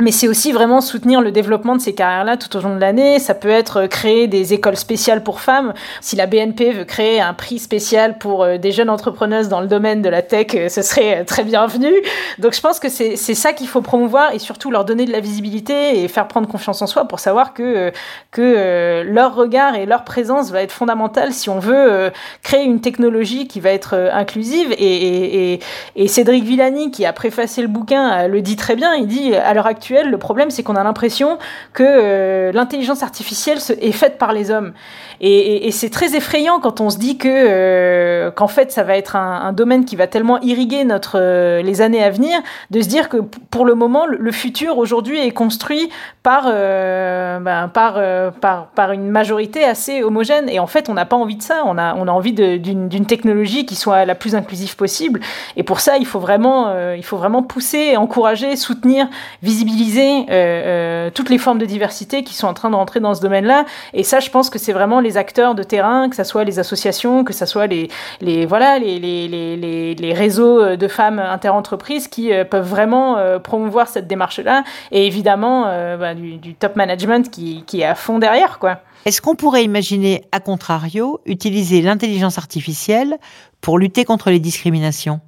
Mais 0.00 0.12
c'est 0.12 0.28
aussi 0.28 0.52
vraiment 0.52 0.80
soutenir 0.80 1.20
le 1.20 1.32
développement 1.32 1.74
de 1.74 1.80
ces 1.80 1.94
carrières-là 1.94 2.36
tout 2.36 2.56
au 2.56 2.60
long 2.60 2.74
de 2.74 2.80
l'année. 2.80 3.18
Ça 3.18 3.34
peut 3.34 3.48
être 3.48 3.86
créer 3.86 4.28
des 4.28 4.54
écoles 4.54 4.76
spéciales 4.76 5.24
pour 5.24 5.40
femmes. 5.40 5.74
Si 6.00 6.14
la 6.14 6.26
BNP 6.26 6.72
veut 6.72 6.84
créer 6.84 7.20
un 7.20 7.34
prix 7.34 7.58
spécial 7.58 8.18
pour 8.18 8.44
euh, 8.44 8.58
des 8.58 8.70
jeunes 8.70 8.90
entrepreneuses 8.90 9.48
dans 9.48 9.60
le 9.60 9.66
domaine 9.66 10.00
de 10.00 10.08
la 10.08 10.22
tech, 10.22 10.48
euh, 10.54 10.68
ce 10.68 10.82
serait 10.82 11.20
euh, 11.20 11.24
très 11.24 11.42
bienvenu. 11.42 11.92
Donc 12.38 12.54
je 12.54 12.60
pense 12.60 12.78
que 12.78 12.88
c'est 12.88 13.16
ça 13.16 13.52
qu'il 13.52 13.66
faut 13.66 13.82
promouvoir 13.82 14.32
et 14.32 14.38
surtout 14.38 14.70
leur 14.70 14.84
donner 14.84 15.04
de 15.04 15.12
la 15.12 15.20
visibilité 15.20 16.02
et 16.02 16.08
faire 16.08 16.28
prendre 16.28 16.48
confiance 16.48 16.80
en 16.80 16.86
soi 16.86 17.06
pour 17.06 17.18
savoir 17.18 17.52
que, 17.52 17.92
que 18.30 19.02
leur 19.04 19.34
regard 19.34 19.74
et 19.74 19.86
leur 19.86 20.04
présence 20.04 20.50
va 20.50 20.62
être 20.62 20.72
fondamentale 20.72 21.32
si 21.32 21.50
on 21.50 21.58
veut 21.58 22.10
créer 22.42 22.64
une 22.64 22.80
technologie 22.80 23.48
qui 23.48 23.60
va 23.60 23.70
être 23.70 23.94
inclusive. 24.12 24.72
Et, 24.72 25.54
et, 25.54 25.60
et 25.96 26.08
Cédric 26.08 26.44
Villani, 26.44 26.90
qui 26.90 27.04
a 27.04 27.12
préfacé 27.12 27.62
le 27.62 27.68
bouquin, 27.68 28.28
le 28.28 28.40
dit 28.40 28.56
très 28.56 28.76
bien. 28.76 28.94
Il 28.94 29.06
dit 29.06 29.34
à 29.34 29.54
l'heure 29.54 29.66
actuelle, 29.66 29.87
le 29.90 30.18
problème, 30.18 30.50
c'est 30.50 30.62
qu'on 30.62 30.76
a 30.76 30.84
l'impression 30.84 31.38
que 31.72 31.82
euh, 31.84 32.52
l'intelligence 32.52 33.02
artificielle 33.02 33.58
est 33.80 33.92
faite 33.92 34.18
par 34.18 34.32
les 34.32 34.50
hommes. 34.50 34.72
Et, 35.20 35.70
c'est 35.72 35.90
très 35.90 36.16
effrayant 36.16 36.60
quand 36.60 36.80
on 36.80 36.90
se 36.90 36.98
dit 36.98 37.18
que 37.18 37.28
euh, 37.28 38.30
qu'en 38.30 38.48
fait, 38.48 38.72
ça 38.72 38.82
va 38.82 38.96
être 38.96 39.16
un, 39.16 39.52
domaine 39.52 39.84
qui 39.84 39.96
va 39.96 40.06
tellement 40.06 40.40
irriguer 40.40 40.84
notre 40.84 41.18
euh, 41.18 41.62
les 41.62 41.80
années 41.80 42.02
à 42.02 42.10
venir, 42.10 42.40
de 42.70 42.80
se 42.80 42.88
dire 42.88 43.08
que 43.08 43.18
pour 43.50 43.64
le 43.64 43.74
moment, 43.74 44.06
le, 44.06 44.32
futur 44.32 44.78
aujourd'hui 44.78 45.18
est 45.18 45.30
construit 45.30 45.88
par 46.22 46.44
ben, 46.44 47.68
par, 47.72 48.00
par 48.40 48.66
par 48.68 48.92
une 48.92 49.08
majorité 49.08 49.64
assez 49.64 50.02
homogène. 50.02 50.48
Et 50.48 50.58
en 50.58 50.66
fait, 50.66 50.88
on 50.88 50.94
n'a 50.94 51.06
pas 51.06 51.16
envie 51.16 51.36
de 51.36 51.42
ça. 51.42 51.62
On 51.64 51.78
a 51.78 51.94
on 51.94 52.06
a 52.06 52.12
envie 52.12 52.32
d'une 52.32 53.06
technologie 53.06 53.66
qui 53.66 53.74
soit 53.74 54.04
la 54.04 54.14
plus 54.14 54.34
inclusive 54.34 54.76
possible. 54.76 55.20
Et 55.56 55.62
pour 55.62 55.80
ça, 55.80 55.96
il 55.96 56.06
faut 56.06 56.20
vraiment 56.20 56.92
il 56.94 57.04
faut 57.04 57.16
vraiment 57.16 57.42
pousser, 57.42 57.96
encourager, 57.96 58.56
soutenir, 58.56 59.08
visibiliser 59.42 60.26
euh, 60.30 61.06
euh, 61.06 61.10
toutes 61.12 61.30
les 61.30 61.38
formes 61.38 61.58
de 61.58 61.64
diversité 61.64 62.22
qui 62.22 62.34
sont 62.34 62.46
en 62.46 62.54
train 62.54 62.70
de 62.70 62.74
rentrer 62.74 63.00
dans 63.00 63.14
ce 63.14 63.20
domaine-là. 63.20 63.64
Et 63.94 64.02
ça, 64.02 64.20
je 64.20 64.30
pense 64.30 64.50
que 64.50 64.58
c'est 64.58 64.72
vraiment 64.72 65.00
les 65.00 65.07
acteurs 65.16 65.54
de 65.54 65.62
terrain, 65.62 66.08
que 66.08 66.16
ce 66.16 66.24
soit 66.24 66.44
les 66.44 66.58
associations, 66.58 67.24
que 67.24 67.32
ce 67.32 67.46
soit 67.46 67.66
les, 67.66 67.88
les, 68.20 68.46
voilà, 68.46 68.78
les, 68.78 68.98
les, 68.98 69.28
les, 69.28 69.94
les 69.94 70.12
réseaux 70.12 70.76
de 70.76 70.88
femmes 70.88 71.18
interentreprises 71.18 72.08
qui 72.08 72.32
euh, 72.32 72.44
peuvent 72.44 72.68
vraiment 72.68 73.16
promouvoir 73.42 73.88
cette 73.88 74.06
démarche-là. 74.06 74.64
Et 74.90 75.06
évidemment, 75.06 75.64
bah, 75.98 76.14
du, 76.14 76.36
du, 76.36 76.54
top 76.54 76.76
management 76.76 77.30
qui, 77.30 77.64
qui 77.66 77.80
est 77.80 77.84
à 77.84 77.94
fond 77.94 78.18
derrière, 78.18 78.58
quoi. 78.58 78.80
Est-ce 79.04 79.22
qu'on 79.22 79.36
pourrait 79.36 79.64
imaginer, 79.64 80.24
à 80.32 80.40
contrario, 80.40 81.20
utiliser 81.24 81.80
l'intelligence 81.82 82.38
artificielle 82.38 83.16
pour 83.60 83.78
lutter 83.78 84.04
contre 84.04 84.30
les 84.30 84.40
discriminations? 84.40 85.20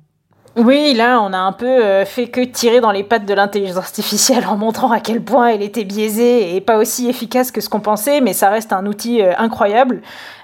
Oui, 0.57 0.95
là, 0.95 1.21
on 1.23 1.33
a 1.33 1.39
un 1.39 1.53
peu 1.53 1.67
euh, 1.67 2.05
fait 2.05 2.27
que 2.27 2.41
tirer 2.41 2.81
dans 2.81 2.91
les 2.91 3.05
pattes 3.05 3.25
de 3.25 3.35
l'intelligence 3.35 3.77
artificielle 3.77 4.45
en 4.49 4.57
montrant 4.57 4.91
à 4.91 4.99
quel 4.99 5.23
point 5.23 5.47
elle 5.49 5.63
était 5.63 5.85
biaisée 5.85 6.57
et 6.57 6.61
pas 6.61 6.79
aussi 6.79 7.09
efficace 7.09 7.53
que 7.53 7.61
ce 7.61 7.69
qu'on 7.69 7.79
pensait, 7.79 8.21
mais 8.21 8.33
ça 8.33 8.51
reste 8.51 8.73
un 8.73 8.85
outil 8.87 9.23
euh, 9.23 9.33
incroyable. 9.39 10.03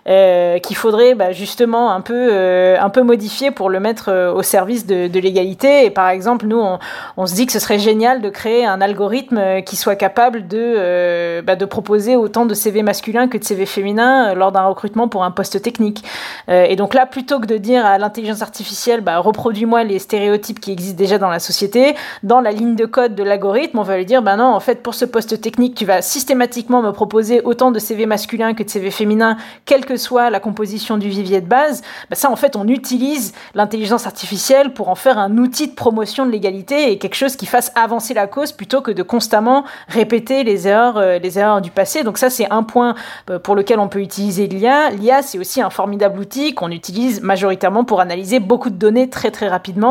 Euh, 0.08 0.60
qu'il 0.60 0.76
faudrait 0.76 1.16
bah, 1.16 1.32
justement 1.32 1.90
un 1.90 2.00
peu, 2.00 2.32
un 2.78 2.90
peu 2.90 3.02
modifier 3.02 3.50
pour 3.50 3.68
le 3.68 3.80
mettre 3.80 4.32
au 4.36 4.42
service 4.42 4.86
de, 4.86 5.18
l'égalité. 5.18 5.84
Et 5.84 5.90
par 5.90 6.10
exemple, 6.10 6.46
nous, 6.46 6.60
on, 6.60 6.78
on, 7.16 7.26
se 7.26 7.34
dit 7.34 7.44
que 7.44 7.50
ce 7.50 7.58
serait 7.58 7.80
génial 7.80 8.22
de 8.22 8.28
créer 8.28 8.64
un 8.64 8.80
algorithme 8.80 9.62
qui 9.62 9.74
soit 9.74 9.96
capable 9.96 10.46
de, 10.46 11.40
bah, 11.40 11.56
de 11.56 11.64
proposer 11.64 12.14
autant 12.14 12.46
de 12.46 12.54
CV 12.54 12.84
masculins 12.84 13.26
que 13.26 13.36
de 13.36 13.42
CV 13.42 13.66
féminins 13.66 14.32
lors 14.34 14.52
d'un 14.52 14.68
recrutement 14.68 15.08
pour 15.08 15.24
un 15.24 15.32
poste 15.32 15.60
technique. 15.60 16.04
et 16.46 16.76
donc 16.76 16.94
là, 16.94 17.04
plutôt 17.06 17.40
que 17.40 17.46
de 17.46 17.56
dire 17.56 17.84
à 17.84 17.98
l'intelligence 17.98 18.42
artificielle, 18.42 19.00
bah, 19.00 19.18
reproduis-moi 19.18 19.82
les 19.82 19.96
stéréotypes 20.06 20.60
qui 20.60 20.72
existent 20.72 20.96
déjà 20.96 21.18
dans 21.18 21.30
la 21.30 21.38
société, 21.38 21.94
dans 22.22 22.40
la 22.40 22.52
ligne 22.52 22.76
de 22.76 22.86
code 22.86 23.14
de 23.14 23.22
l'algorithme, 23.22 23.78
on 23.78 23.82
va 23.82 23.96
lui 23.96 24.06
dire, 24.06 24.22
bah 24.22 24.36
non, 24.36 24.54
en 24.54 24.60
fait, 24.60 24.82
pour 24.82 24.94
ce 24.94 25.04
poste 25.04 25.40
technique, 25.40 25.74
tu 25.74 25.84
vas 25.84 26.00
systématiquement 26.02 26.82
me 26.82 26.92
proposer 26.92 27.40
autant 27.42 27.70
de 27.70 27.78
CV 27.78 28.06
masculins 28.06 28.54
que 28.54 28.62
de 28.62 28.70
CV 28.70 28.90
féminins, 28.90 29.36
quel 29.64 29.84
que 29.84 29.96
soit 29.96 30.30
la 30.30 30.40
composition 30.40 30.96
du 30.96 31.08
vivier 31.08 31.40
de 31.40 31.46
base, 31.46 31.82
bah 32.10 32.16
ça 32.16 32.30
en 32.30 32.36
fait 32.36 32.56
on 32.56 32.68
utilise 32.68 33.32
l'intelligence 33.54 34.06
artificielle 34.06 34.72
pour 34.72 34.88
en 34.88 34.94
faire 34.94 35.18
un 35.18 35.38
outil 35.38 35.68
de 35.68 35.74
promotion 35.74 36.26
de 36.26 36.30
l'égalité 36.30 36.92
et 36.92 36.98
quelque 36.98 37.14
chose 37.14 37.36
qui 37.36 37.46
fasse 37.46 37.72
avancer 37.74 38.14
la 38.14 38.26
cause 38.26 38.52
plutôt 38.52 38.80
que 38.80 38.90
de 38.90 39.02
constamment 39.02 39.64
répéter 39.88 40.44
les 40.44 40.68
erreurs, 40.68 40.98
euh, 40.98 41.18
les 41.18 41.38
erreurs 41.38 41.60
du 41.60 41.70
passé. 41.70 42.04
Donc 42.04 42.18
ça 42.18 42.30
c'est 42.30 42.50
un 42.50 42.62
point 42.62 42.94
euh, 43.30 43.38
pour 43.38 43.54
lequel 43.54 43.78
on 43.78 43.88
peut 43.88 44.00
utiliser 44.00 44.46
l'IA. 44.46 44.90
L'IA 44.90 45.22
c'est 45.22 45.38
aussi 45.38 45.60
un 45.60 45.70
formidable 45.70 46.18
outil 46.18 46.54
qu'on 46.54 46.70
utilise 46.70 47.20
majoritairement 47.22 47.84
pour 47.84 48.00
analyser 48.00 48.40
beaucoup 48.40 48.70
de 48.70 48.76
données 48.76 49.08
très 49.08 49.30
très 49.30 49.48
rapidement. 49.48 49.85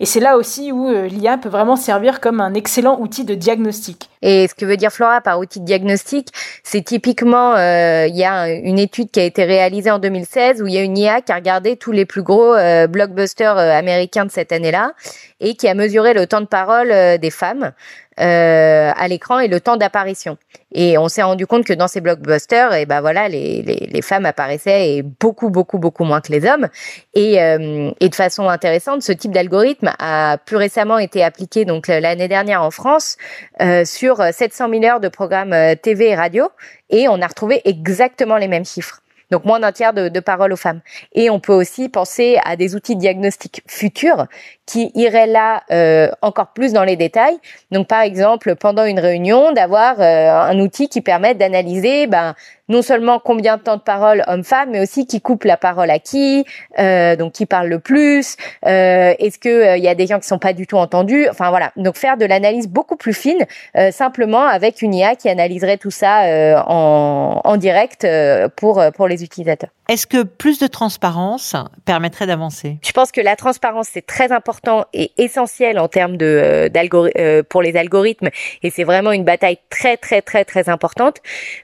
Et 0.00 0.06
c'est 0.06 0.20
là 0.20 0.36
aussi 0.36 0.72
où 0.72 0.88
euh, 0.88 1.06
l'IA 1.06 1.38
peut 1.38 1.48
vraiment 1.48 1.76
servir 1.76 2.20
comme 2.20 2.40
un 2.40 2.54
excellent 2.54 2.98
outil 3.00 3.24
de 3.24 3.34
diagnostic. 3.34 4.08
Et 4.22 4.46
ce 4.46 4.54
que 4.54 4.64
veut 4.64 4.76
dire 4.76 4.92
Flora 4.92 5.20
par 5.20 5.38
outil 5.40 5.60
de 5.60 5.64
diagnostic, 5.64 6.28
c'est 6.62 6.82
typiquement, 6.82 7.56
il 7.56 8.14
y 8.14 8.24
a 8.24 8.48
une 8.48 8.78
étude 8.78 9.10
qui 9.10 9.18
a 9.18 9.24
été 9.24 9.44
réalisé 9.44 9.90
en 9.90 9.98
2016 9.98 10.62
où 10.62 10.66
il 10.68 10.74
y 10.74 10.78
a 10.78 10.82
une 10.82 10.96
IA 10.96 11.22
qui 11.22 11.32
a 11.32 11.34
regardé 11.34 11.76
tous 11.76 11.92
les 11.92 12.06
plus 12.06 12.22
gros 12.22 12.54
euh, 12.54 12.86
blockbusters 12.86 13.58
euh, 13.58 13.70
américains 13.72 14.24
de 14.24 14.30
cette 14.30 14.52
année-là 14.52 14.92
et 15.40 15.54
qui 15.54 15.68
a 15.68 15.74
mesuré 15.74 16.14
le 16.14 16.26
temps 16.26 16.40
de 16.40 16.46
parole 16.46 16.90
euh, 16.90 17.18
des 17.18 17.30
femmes 17.30 17.72
à 18.16 19.08
l'écran 19.08 19.38
et 19.38 19.48
le 19.48 19.60
temps 19.60 19.76
d'apparition. 19.76 20.36
Et 20.72 20.96
on 20.96 21.08
s'est 21.08 21.22
rendu 21.22 21.46
compte 21.46 21.64
que 21.64 21.72
dans 21.72 21.88
ces 21.88 22.00
blockbusters, 22.00 22.72
et 22.72 22.82
eh 22.82 22.86
ben 22.86 23.00
voilà, 23.00 23.28
les, 23.28 23.62
les, 23.62 23.88
les, 23.90 24.02
femmes 24.02 24.24
apparaissaient 24.24 24.94
et 24.94 25.02
beaucoup, 25.02 25.50
beaucoup, 25.50 25.78
beaucoup 25.78 26.04
moins 26.04 26.20
que 26.20 26.32
les 26.32 26.46
hommes. 26.46 26.68
Et, 27.14 27.34
et 27.34 28.08
de 28.08 28.14
façon 28.14 28.48
intéressante, 28.48 29.02
ce 29.02 29.12
type 29.12 29.32
d'algorithme 29.32 29.92
a 29.98 30.38
plus 30.38 30.56
récemment 30.56 30.98
été 30.98 31.22
appliqué 31.22 31.64
donc 31.64 31.88
l'année 31.88 32.28
dernière 32.28 32.62
en 32.62 32.70
France 32.70 33.16
sur 33.84 34.22
700 34.22 34.70
000 34.70 34.84
heures 34.84 35.00
de 35.00 35.08
programmes 35.08 35.54
TV 35.82 36.10
et 36.10 36.14
radio, 36.14 36.48
et 36.90 37.08
on 37.08 37.20
a 37.20 37.26
retrouvé 37.26 37.60
exactement 37.64 38.36
les 38.36 38.48
mêmes 38.48 38.64
chiffres 38.64 39.01
donc 39.32 39.46
moins 39.46 39.58
d'un 39.58 39.72
tiers 39.72 39.94
de, 39.94 40.08
de 40.08 40.20
parole 40.20 40.52
aux 40.52 40.56
femmes. 40.56 40.80
Et 41.14 41.30
on 41.30 41.40
peut 41.40 41.54
aussi 41.54 41.88
penser 41.88 42.38
à 42.44 42.54
des 42.54 42.76
outils 42.76 42.94
de 42.94 43.00
diagnostic 43.00 43.62
futurs 43.66 44.26
qui 44.66 44.92
iraient 44.94 45.26
là 45.26 45.62
euh, 45.70 46.10
encore 46.20 46.52
plus 46.52 46.72
dans 46.72 46.84
les 46.84 46.96
détails. 46.96 47.36
Donc 47.70 47.88
par 47.88 48.02
exemple, 48.02 48.54
pendant 48.56 48.84
une 48.84 49.00
réunion, 49.00 49.52
d'avoir 49.52 50.00
euh, 50.00 50.30
un 50.30 50.58
outil 50.60 50.88
qui 50.88 51.00
permette 51.00 51.38
d'analyser 51.38 52.06
ben, 52.06 52.34
non 52.68 52.82
seulement 52.82 53.18
combien 53.18 53.56
de 53.56 53.62
temps 53.62 53.76
de 53.76 53.82
parole 53.82 54.24
homme-femme, 54.26 54.70
mais 54.70 54.80
aussi 54.80 55.06
qui 55.06 55.20
coupe 55.20 55.44
la 55.44 55.56
parole 55.56 55.90
à 55.90 55.98
qui, 55.98 56.44
euh, 56.78 57.16
donc 57.16 57.32
qui 57.32 57.46
parle 57.46 57.68
le 57.68 57.78
plus, 57.78 58.36
euh, 58.66 59.14
est-ce 59.18 59.38
que 59.38 59.48
il 59.48 59.68
euh, 59.68 59.76
y 59.76 59.88
a 59.88 59.94
des 59.94 60.06
gens 60.06 60.18
qui 60.18 60.26
sont 60.26 60.38
pas 60.38 60.52
du 60.52 60.66
tout 60.66 60.76
entendus, 60.76 61.26
enfin 61.28 61.50
voilà, 61.50 61.72
donc 61.76 61.96
faire 61.96 62.16
de 62.16 62.24
l'analyse 62.24 62.68
beaucoup 62.68 62.96
plus 62.96 63.14
fine, 63.14 63.44
euh, 63.76 63.90
simplement 63.90 64.46
avec 64.46 64.82
une 64.82 64.94
IA 64.94 65.16
qui 65.16 65.28
analyserait 65.28 65.78
tout 65.78 65.90
ça 65.90 66.62
en, 66.66 67.40
en, 67.44 67.56
direct 67.56 68.06
pour 68.56 68.82
pour 68.94 69.08
les 69.08 69.22
utilisateurs. 69.22 69.70
Est-ce 69.92 70.06
que 70.06 70.22
plus 70.22 70.58
de 70.58 70.66
transparence 70.66 71.54
permettrait 71.84 72.26
d'avancer? 72.26 72.78
Je 72.82 72.92
pense 72.92 73.12
que 73.12 73.20
la 73.20 73.36
transparence 73.36 73.88
c'est 73.92 74.06
très 74.06 74.32
important 74.32 74.86
et 74.94 75.12
essentiel 75.18 75.78
en 75.78 75.88
termes 75.88 76.16
de 76.16 77.42
pour 77.50 77.60
les 77.60 77.76
algorithmes. 77.76 78.30
Et 78.62 78.70
c'est 78.70 78.84
vraiment 78.84 79.12
une 79.12 79.24
bataille 79.24 79.58
très 79.68 79.98
très 79.98 80.22
très 80.22 80.46
très 80.46 80.70
importante, 80.70 81.18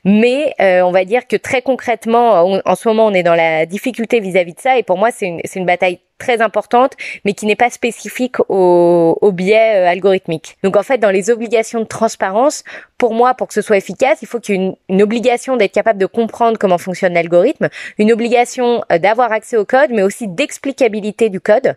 mais 0.05 0.55
on 0.59 0.91
va 0.91 0.99
va 0.99 1.05
dire 1.05 1.27
que 1.27 1.37
très 1.37 1.63
concrètement, 1.63 2.61
en 2.65 2.75
ce 2.75 2.89
moment, 2.89 3.07
on 3.07 3.15
est 3.15 3.23
dans 3.23 3.35
la 3.35 3.67
difficulté 3.67 4.21
vis-à-vis 4.21 4.55
de 4.55 4.61
ça. 4.61 4.79
Et 4.79 4.83
pour 4.83 4.99
moi, 4.99 5.11
c'est 5.11 5.27
une, 5.27 5.41
une 5.55 5.67
bataille 5.67 6.01
très 6.19 6.41
importante, 6.43 6.93
mais 7.25 7.33
qui 7.33 7.47
n'est 7.47 7.57
pas 7.57 7.71
spécifique 7.71 8.37
au, 8.49 9.17
au 9.21 9.33
biais 9.33 9.77
euh, 9.77 9.89
algorithmique. 9.89 10.59
Donc 10.63 10.77
en 10.77 10.83
fait, 10.83 10.99
dans 10.99 11.11
les 11.11 11.31
obligations 11.31 11.81
de 11.81 11.87
transparence, 11.87 12.65
pour 12.99 13.15
moi, 13.15 13.35
pour 13.35 13.49
que 13.49 13.55
ce 13.55 13.63
soit 13.63 13.77
efficace, 13.77 14.19
il 14.23 14.29
faut 14.29 14.41
qu'il 14.41 14.55
y 14.57 14.59
ait 14.59 14.63
une, 14.63 14.77
une 14.89 15.03
obligation 15.03 15.57
d'être 15.57 15.73
capable 15.73 15.99
de 15.99 16.07
comprendre 16.07 16.59
comment 16.59 16.79
fonctionne 16.79 17.15
l'algorithme, 17.15 17.69
une 17.99 18.13
obligation 18.13 18.85
euh, 18.93 18.99
d'avoir 18.99 19.33
accès 19.33 19.57
au 19.57 19.65
code, 19.65 19.91
mais 19.91 20.03
aussi 20.03 20.27
d'explicabilité 20.29 21.29
du 21.31 21.41
code 21.41 21.77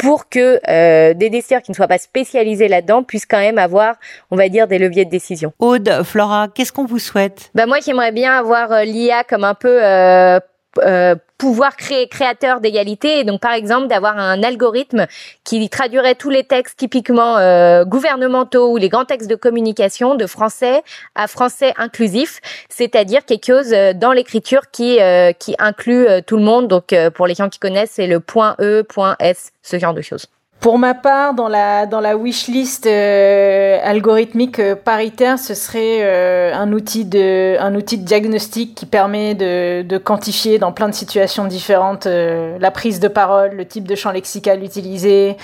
pour 0.00 0.30
que 0.30 0.60
euh, 0.66 1.12
des 1.12 1.28
décideurs 1.28 1.60
qui 1.60 1.70
ne 1.72 1.76
soient 1.76 1.86
pas 1.86 1.98
spécialisés 1.98 2.68
là-dedans 2.68 3.02
puissent 3.02 3.26
quand 3.26 3.38
même 3.38 3.58
avoir, 3.58 3.96
on 4.30 4.36
va 4.36 4.48
dire, 4.48 4.66
des 4.66 4.78
leviers 4.78 5.04
de 5.04 5.10
décision. 5.10 5.52
Aude, 5.58 6.02
Flora, 6.04 6.48
qu'est-ce 6.54 6.72
qu'on 6.72 6.86
vous 6.86 6.98
souhaite? 6.98 7.50
Bah 7.54 7.66
moi, 7.66 7.78
j'aimerais 7.84 8.10
bien 8.10 8.32
avoir 8.38 8.72
euh, 8.72 8.84
l'IA 8.84 9.24
comme 9.24 9.44
un 9.44 9.54
peu 9.54 9.84
euh, 9.84 10.40
euh, 10.78 11.14
pouvoir 11.40 11.74
créer 11.76 12.06
créateur 12.06 12.60
d'égalité 12.60 13.18
et 13.18 13.24
donc 13.24 13.40
par 13.40 13.54
exemple 13.54 13.86
d'avoir 13.86 14.18
un 14.18 14.42
algorithme 14.42 15.06
qui 15.42 15.70
traduirait 15.70 16.14
tous 16.14 16.28
les 16.28 16.44
textes 16.44 16.78
typiquement 16.78 17.38
euh, 17.38 17.86
gouvernementaux 17.86 18.70
ou 18.70 18.76
les 18.76 18.90
grands 18.90 19.06
textes 19.06 19.30
de 19.30 19.36
communication 19.36 20.16
de 20.16 20.26
français 20.26 20.82
à 21.14 21.26
français 21.28 21.72
inclusif, 21.78 22.40
c'est-à-dire 22.68 23.24
quelque 23.24 23.46
chose 23.46 23.72
euh, 23.72 23.94
dans 23.94 24.12
l'écriture 24.12 24.70
qui 24.70 24.98
qui 25.38 25.54
inclut 25.58 26.06
tout 26.26 26.36
le 26.36 26.42
monde. 26.42 26.68
Donc 26.68 26.94
pour 27.14 27.26
les 27.26 27.34
gens 27.34 27.48
qui 27.48 27.58
connaissent, 27.58 27.92
c'est 27.92 28.06
le 28.06 28.20
point 28.20 28.54
E, 28.60 28.84
S, 29.20 29.52
ce 29.62 29.78
genre 29.78 29.94
de 29.94 30.02
choses. 30.02 30.26
Pour 30.60 30.78
ma 30.78 30.92
part, 30.92 31.32
dans 31.32 31.48
la, 31.48 31.86
dans 31.86 32.00
la 32.00 32.18
wishlist 32.18 32.84
euh, 32.86 33.78
algorithmique 33.82 34.58
euh, 34.58 34.76
paritaire, 34.76 35.38
ce 35.38 35.54
serait 35.54 36.00
euh, 36.02 36.52
un, 36.54 36.70
outil 36.74 37.06
de, 37.06 37.56
un 37.58 37.74
outil 37.74 37.96
de 37.96 38.04
diagnostic 38.04 38.74
qui 38.74 38.84
permet 38.84 39.34
de, 39.34 39.80
de 39.80 39.96
quantifier 39.96 40.58
dans 40.58 40.70
plein 40.72 40.90
de 40.90 40.94
situations 40.94 41.46
différentes 41.46 42.06
la 42.06 42.70
prise 42.70 43.00
de 43.00 43.08
parole, 43.08 43.52
le 43.56 43.64
type 43.64 43.88
de 43.88 43.94
champ 43.94 44.10
lexical 44.10 44.62
utilisé, 44.62 45.38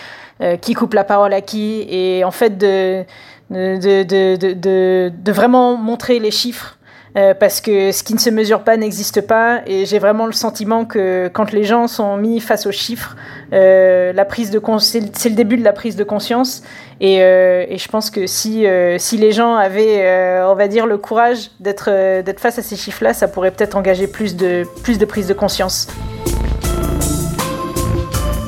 qui 0.61 0.75
coupe 0.75 0.93
la 0.93 1.05
parole 1.05 1.33
à 1.33 1.41
qui, 1.41 1.87
et 1.89 2.23
en 2.25 2.31
fait 2.31 2.59
de, 2.59 3.03
de, 3.51 4.03
de, 4.03 4.37
de, 4.37 5.13
de 5.15 5.33
vraiment 5.33 5.79
montrer 5.79 6.19
les 6.19 6.31
chiffres 6.31 6.77
euh, 7.17 7.33
parce 7.33 7.63
que 7.63 7.93
ce 7.93 8.03
qui 8.03 8.13
ne 8.13 8.19
se 8.19 8.29
mesure 8.29 8.63
pas 8.63 8.77
n'existe 8.77 9.23
pas 9.23 9.63
et 9.67 9.87
j'ai 9.87 9.99
vraiment 9.99 10.27
le 10.27 10.33
sentiment 10.33 10.85
que 10.85 11.29
quand 11.33 11.51
les 11.51 11.65
gens 11.65 11.87
sont 11.87 12.17
mis 12.19 12.41
face 12.41 12.67
aux 12.67 12.73
chiffres, 12.73 13.17
euh, 13.55 14.13
la 14.13 14.25
prise 14.27 14.51
de 14.51 14.61
c'est 14.81 15.29
le 15.29 15.35
début 15.35 15.57
de 15.57 15.65
la 15.65 15.73
prise 15.73 15.97
de 15.97 16.05
conscience 16.05 16.63
et, 17.01 17.23
euh, 17.23 17.65
je 17.75 17.89
pense 17.89 18.11
que 18.11 18.27
si, 18.27 18.67
si 18.99 19.17
les 19.17 19.33
gens 19.33 19.55
avaient, 19.55 20.43
on 20.45 20.55
va 20.55 20.69
dire, 20.69 20.87
le 20.87 20.99
courage 20.99 21.51
d'être 21.61 21.91
d'être 22.23 22.41
face 22.41 22.59
à 22.59 22.63
ces 22.63 22.77
chiffres-là, 22.77 23.15
ça 23.15 23.29
pourrait 23.29 23.51
peut-être 23.51 23.77
engager 23.77 24.07
plus 24.07 24.37
de, 24.37 24.65
plus 24.83 24.99
de 24.99 25.05
prise 25.05 25.27
de 25.27 25.35
conscience. 25.35 25.89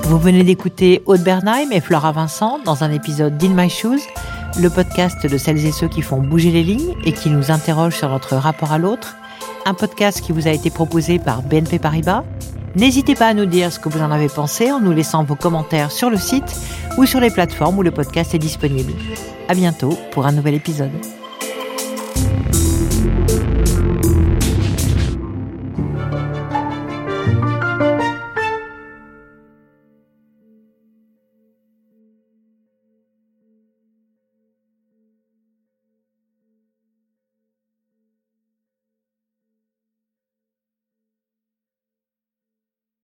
Vous 0.04 0.18
venez 0.18 0.42
d'écouter 0.42 1.02
Aude 1.06 1.22
Bernheim 1.22 1.70
et 1.70 1.80
Flora 1.80 2.12
Vincent 2.12 2.58
dans 2.64 2.82
un 2.82 2.92
épisode 2.92 3.36
d'In 3.36 3.54
My 3.54 3.68
Shoes 3.68 4.00
le 4.60 4.70
podcast 4.70 5.24
de 5.24 5.38
celles 5.38 5.64
et 5.66 5.72
ceux 5.72 5.88
qui 5.88 6.02
font 6.02 6.20
bouger 6.20 6.50
les 6.50 6.64
lignes 6.64 6.94
et 7.04 7.12
qui 7.12 7.30
nous 7.30 7.50
interrogent 7.50 7.96
sur 7.96 8.08
notre 8.08 8.36
rapport 8.36 8.72
à 8.72 8.78
l'autre, 8.78 9.16
un 9.66 9.74
podcast 9.74 10.20
qui 10.20 10.32
vous 10.32 10.48
a 10.48 10.50
été 10.50 10.70
proposé 10.70 11.18
par 11.18 11.42
BNP 11.42 11.78
Paribas. 11.78 12.24
N'hésitez 12.74 13.14
pas 13.14 13.28
à 13.28 13.34
nous 13.34 13.46
dire 13.46 13.72
ce 13.72 13.78
que 13.78 13.88
vous 13.88 14.00
en 14.00 14.10
avez 14.10 14.28
pensé 14.28 14.72
en 14.72 14.80
nous 14.80 14.92
laissant 14.92 15.22
vos 15.22 15.36
commentaires 15.36 15.92
sur 15.92 16.10
le 16.10 16.16
site 16.16 16.56
ou 16.96 17.06
sur 17.06 17.20
les 17.20 17.30
plateformes 17.30 17.78
où 17.78 17.82
le 17.82 17.92
podcast 17.92 18.34
est 18.34 18.38
disponible. 18.38 18.92
À 19.48 19.54
bientôt 19.54 19.96
pour 20.10 20.26
un 20.26 20.32
nouvel 20.32 20.54
épisode. 20.54 20.90